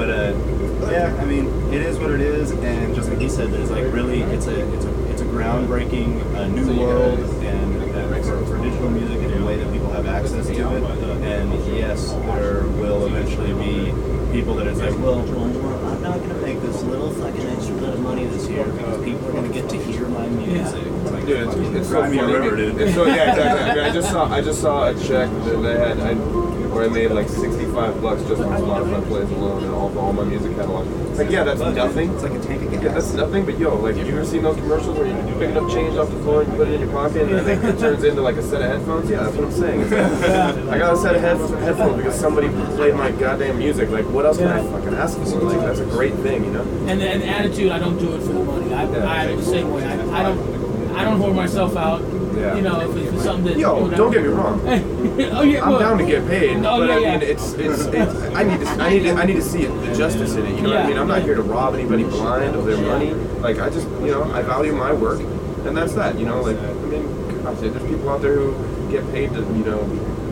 But 0.00 0.08
uh, 0.08 0.90
yeah, 0.90 1.14
I 1.20 1.26
mean, 1.26 1.44
it 1.74 1.82
is 1.82 1.98
what 1.98 2.10
it 2.10 2.22
is, 2.22 2.52
and 2.52 2.94
just 2.94 3.10
like 3.10 3.18
he 3.18 3.28
said, 3.28 3.52
there's 3.52 3.70
like 3.70 3.84
really, 3.92 4.22
it's 4.22 4.46
a 4.46 4.74
it's 4.74 4.86
a 4.86 5.10
it's 5.10 5.20
a 5.20 5.26
groundbreaking 5.26 6.24
uh, 6.36 6.48
new 6.48 6.80
world, 6.80 7.18
and 7.44 7.76
uh, 7.94 8.22
for, 8.22 8.46
for 8.46 8.56
digital 8.64 8.88
music 8.88 9.18
in 9.18 9.42
a 9.42 9.44
way 9.44 9.58
that 9.58 9.70
people 9.70 9.90
have 9.90 10.06
access 10.06 10.46
to 10.46 10.52
it. 10.54 10.82
And 11.22 11.52
yes, 11.76 12.12
there 12.12 12.62
will 12.80 13.08
eventually 13.08 13.52
be 13.52 13.92
people 14.32 14.54
that 14.54 14.68
it's 14.68 14.80
like, 14.80 14.98
well, 15.00 15.20
well, 15.20 15.48
well, 15.50 15.88
I'm 15.92 16.02
not 16.02 16.18
gonna 16.18 16.32
make 16.36 16.62
this 16.62 16.82
little 16.82 17.10
fucking 17.10 17.46
extra 17.48 17.74
bit 17.74 17.90
of 17.90 18.00
money 18.00 18.24
this 18.24 18.48
year 18.48 18.64
because 18.64 19.04
people 19.04 19.28
are 19.28 19.32
gonna 19.32 19.52
get 19.52 19.68
to 19.68 19.76
hear 19.82 20.08
my 20.08 20.26
music. 20.28 20.82
It's 20.82 21.10
like, 21.10 21.26
Dude, 21.26 21.46
it's, 21.46 21.54
fucking 21.54 21.76
it's 21.76 21.88
so 21.90 22.00
cry 22.00 22.16
funny. 22.16 22.32
river, 22.32 22.56
dude. 22.56 22.80
It's 22.80 22.94
so, 22.94 23.04
yeah, 23.04 23.32
exactly. 23.32 23.70
I, 23.70 23.74
mean, 23.74 23.84
I 23.84 23.92
just 23.92 24.10
saw 24.10 24.32
I 24.32 24.40
just 24.40 24.62
saw 24.62 24.88
a 24.88 24.94
check 24.94 25.28
that 25.28 25.60
they 25.62 25.78
had 25.78 26.00
I, 26.00 26.39
where 26.70 26.84
I 26.84 26.88
made 26.88 27.10
like 27.10 27.28
65 27.28 28.00
bucks 28.02 28.22
just 28.24 28.40
on 28.42 28.60
Spotify 28.60 29.06
plays 29.08 29.30
alone 29.30 29.64
and 29.64 29.74
all, 29.74 29.96
all 29.98 30.12
my 30.12 30.24
music 30.24 30.54
catalog. 30.56 30.86
It's 31.10 31.18
like 31.18 31.30
yeah, 31.30 31.44
that's 31.44 31.60
nothing. 31.60 32.10
It's 32.14 32.22
like 32.22 32.32
a 32.32 32.40
tank 32.40 32.62
of 32.62 32.70
gas. 32.72 32.82
Yeah, 32.82 32.92
that's 32.92 33.12
nothing, 33.12 33.44
but 33.44 33.58
yo, 33.58 33.76
like, 33.76 33.96
have 33.96 34.06
you 34.06 34.14
ever 34.16 34.24
seen 34.24 34.42
those 34.42 34.56
commercials 34.56 34.96
where 34.98 35.06
you're 35.08 35.38
picking 35.38 35.56
up 35.56 35.68
change 35.70 35.96
off 35.96 36.08
the 36.10 36.18
floor 36.20 36.42
and 36.42 36.52
you 36.52 36.58
put 36.58 36.68
it 36.68 36.74
in 36.74 36.80
your 36.80 36.90
pocket 36.92 37.22
and 37.22 37.46
then 37.46 37.64
it 37.74 37.78
turns 37.78 38.04
into 38.04 38.22
like 38.22 38.36
a 38.36 38.42
set 38.42 38.62
of 38.62 38.68
headphones? 38.68 39.10
Yeah, 39.10 39.24
that's 39.24 39.36
what 39.36 39.44
I'm 39.46 39.52
saying. 39.52 39.90
Like, 39.90 40.68
I 40.74 40.78
got 40.78 40.94
a 40.94 40.96
set 40.96 41.14
of 41.16 41.20
head- 41.22 41.38
headphones 41.62 41.96
because 41.96 42.18
somebody 42.18 42.48
played 42.76 42.94
my 42.94 43.10
goddamn 43.10 43.58
music. 43.58 43.90
Like, 43.90 44.06
what 44.06 44.24
else 44.26 44.38
can 44.38 44.48
I 44.48 44.62
fucking 44.70 44.94
ask 44.94 45.18
for? 45.18 45.24
Like, 45.40 45.60
that's 45.60 45.80
a 45.80 45.84
great 45.86 46.14
thing, 46.16 46.44
you 46.44 46.50
know? 46.52 46.62
And 46.86 47.00
the, 47.00 47.08
and 47.08 47.22
the 47.22 47.26
attitude, 47.26 47.70
I 47.72 47.78
don't 47.78 47.98
do 47.98 48.14
it 48.14 48.20
for 48.20 48.32
the 48.32 48.44
money. 48.44 48.72
I, 48.72 48.84
Yeah. 48.90 49.04
I'm 49.06 49.36
the 49.36 49.42
same 49.42 49.72
way. 49.72 49.84
I, 49.84 50.20
I 50.20 50.22
don't 50.22 50.59
I 51.00 51.04
don't 51.04 51.18
whore 51.20 51.34
myself 51.34 51.76
out. 51.76 52.02
Yeah. 52.36 52.56
You 52.56 52.62
know, 52.62 52.80
if 52.80 52.96
it's 52.96 53.22
something 53.24 53.44
that 53.46 53.58
Yo, 53.58 53.84
you 53.84 53.90
know, 53.90 53.96
don't 53.96 54.12
get 54.12 54.22
me 54.22 54.28
wrong. 54.28 54.60
oh 54.68 55.42
yeah, 55.42 55.62
I'm 55.62 55.70
well, 55.70 55.78
down 55.78 55.98
to 55.98 56.06
get 56.06 56.26
paid, 56.26 56.58
Oh, 56.58 56.78
but 56.78 56.88
yeah, 56.88 56.94
I 56.94 56.98
yeah. 56.98 57.18
mean, 57.18 57.28
it's, 57.28 57.52
it's 57.54 57.84
it's 57.86 58.14
I 58.34 58.42
need 58.44 58.60
to 58.60 58.66
I 58.66 58.90
need 58.90 59.02
to 59.02 59.10
I 59.12 59.24
need 59.24 59.34
to 59.34 59.42
see 59.42 59.62
it, 59.62 59.68
the 59.86 59.94
justice 59.94 60.34
in 60.34 60.46
it. 60.46 60.56
You 60.56 60.62
know 60.62 60.70
what 60.70 60.78
I 60.78 60.86
mean? 60.88 60.98
I'm 60.98 61.08
not 61.08 61.22
here 61.22 61.34
to 61.34 61.42
rob 61.42 61.74
anybody 61.74 62.04
blind 62.04 62.54
of 62.54 62.66
their 62.66 62.76
money. 62.78 63.12
Like 63.40 63.58
I 63.58 63.70
just 63.70 63.88
you 64.02 64.12
know 64.12 64.24
I 64.32 64.42
value 64.42 64.72
my 64.72 64.92
work, 64.92 65.20
and 65.20 65.76
that's 65.76 65.94
that. 65.94 66.18
You 66.18 66.26
know, 66.26 66.40
like 66.42 66.58
I 66.58 66.72
mean, 66.84 67.46
I'll 67.46 67.56
say 67.56 67.68
there's 67.68 67.88
people 67.90 68.08
out 68.10 68.20
there 68.22 68.36
who 68.36 68.90
get 68.92 69.10
paid 69.10 69.30
to 69.30 69.40
you 69.40 69.64
know 69.64 69.78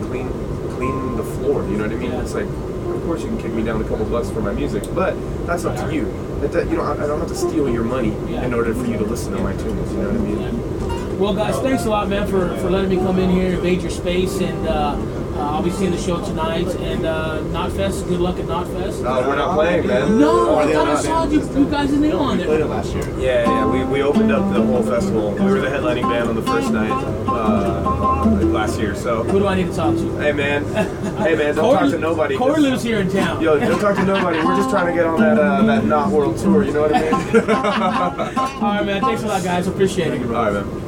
clean 0.07 0.29
clean 0.75 1.17
the 1.17 1.23
floor. 1.23 1.63
You 1.63 1.77
know 1.77 1.83
what 1.83 1.91
I 1.93 1.95
mean? 1.95 2.11
Yeah. 2.11 2.21
It's 2.21 2.33
like. 2.33 2.47
Of 3.09 3.15
course, 3.15 3.23
you 3.23 3.35
can 3.35 3.41
kick 3.41 3.53
me 3.53 3.63
down 3.63 3.81
a 3.81 3.87
couple 3.89 4.05
bucks 4.05 4.29
for 4.29 4.39
my 4.39 4.53
music, 4.53 4.83
but 4.93 5.15
that's 5.47 5.65
up 5.65 5.75
to 5.77 5.91
you. 5.91 6.05
That, 6.41 6.51
that, 6.51 6.69
you 6.69 6.77
know, 6.77 6.83
I, 6.83 6.91
I 6.93 7.07
don't 7.07 7.17
have 7.17 7.29
to 7.29 7.35
steal 7.35 7.67
your 7.67 7.83
money 7.83 8.09
in 8.35 8.53
order 8.53 8.71
for 8.71 8.85
you 8.85 8.99
to 8.99 9.03
listen 9.03 9.31
to 9.33 9.39
my 9.39 9.51
tunes. 9.53 9.91
You 9.91 9.97
know 9.97 10.11
what 10.11 10.15
I 10.15 10.51
mean? 10.51 11.17
Well, 11.17 11.33
guys, 11.33 11.57
thanks 11.57 11.85
a 11.85 11.89
lot, 11.89 12.07
man, 12.07 12.27
for, 12.27 12.55
for 12.57 12.69
letting 12.69 12.91
me 12.91 12.97
come 12.97 13.17
in 13.17 13.31
here, 13.31 13.53
invade 13.53 13.81
your 13.81 13.89
space, 13.89 14.39
and 14.41 14.67
uh, 14.67 14.91
uh, 15.39 15.39
I'll 15.39 15.63
be 15.63 15.71
seeing 15.71 15.89
the 15.89 15.97
show 15.97 16.23
tonight. 16.23 16.67
And 16.67 17.07
uh, 17.07 17.39
Knotfest, 17.45 18.07
good 18.07 18.19
luck 18.19 18.37
at 18.37 18.45
Knotfest. 18.45 19.03
Uh, 19.03 19.27
we're 19.27 19.37
not 19.37 19.55
playing, 19.55 19.87
man. 19.87 20.19
no, 20.19 20.59
I 20.59 20.71
thought 20.71 20.87
I 20.87 20.93
no, 20.93 21.01
saw 21.01 21.23
you, 21.23 21.39
you 21.59 21.67
guys 21.67 21.91
in 21.91 22.01
the 22.01 22.11
on 22.11 22.37
We 22.37 22.43
played 22.43 22.61
it 22.61 22.67
last 22.67 22.93
year. 22.93 23.09
Yeah, 23.17 23.43
yeah, 23.45 23.65
we, 23.65 23.83
we 23.85 24.03
opened 24.03 24.31
up 24.31 24.53
the 24.53 24.61
whole 24.61 24.83
festival. 24.83 25.31
We 25.31 25.45
were 25.45 25.61
the 25.61 25.67
headlining 25.67 26.03
band 26.03 26.29
on 26.29 26.35
the 26.35 26.43
first 26.43 26.71
night 26.71 26.91
uh, 27.39 28.29
last 28.45 28.79
year. 28.79 28.95
So, 28.95 29.23
Who 29.23 29.39
do 29.39 29.47
I 29.47 29.55
need 29.55 29.67
to 29.67 29.75
talk 29.75 29.95
to? 29.95 30.17
hey 30.19 30.31
man, 30.33 30.63
hey 31.17 31.35
man, 31.35 31.55
don't 31.55 31.73
talk 31.73 31.89
to 31.91 31.97
nobody. 31.97 32.37
Corey 32.37 32.61
lives 32.61 32.83
here 32.83 32.99
in 32.99 33.09
town. 33.09 33.41
Yo, 33.41 33.59
don't 33.59 33.79
talk 33.79 33.95
to 33.95 34.05
nobody. 34.05 34.37
We're 34.39 34.55
just 34.57 34.69
trying 34.69 34.87
to 34.87 34.93
get 34.93 35.05
on 35.05 35.19
that 35.19 35.37
uh, 35.39 35.61
that 35.63 35.85
not 35.85 36.11
world 36.11 36.37
tour. 36.37 36.63
You 36.63 36.73
know 36.73 36.81
what 36.81 36.95
I 36.95 37.01
mean? 37.01 37.49
All 37.49 38.61
right, 38.61 38.85
man. 38.85 39.01
Thanks 39.01 39.23
a 39.23 39.27
lot, 39.27 39.43
guys. 39.43 39.67
Appreciate 39.67 40.13
it. 40.13 40.21
All 40.25 40.31
right, 40.33 40.53
man. 40.53 40.69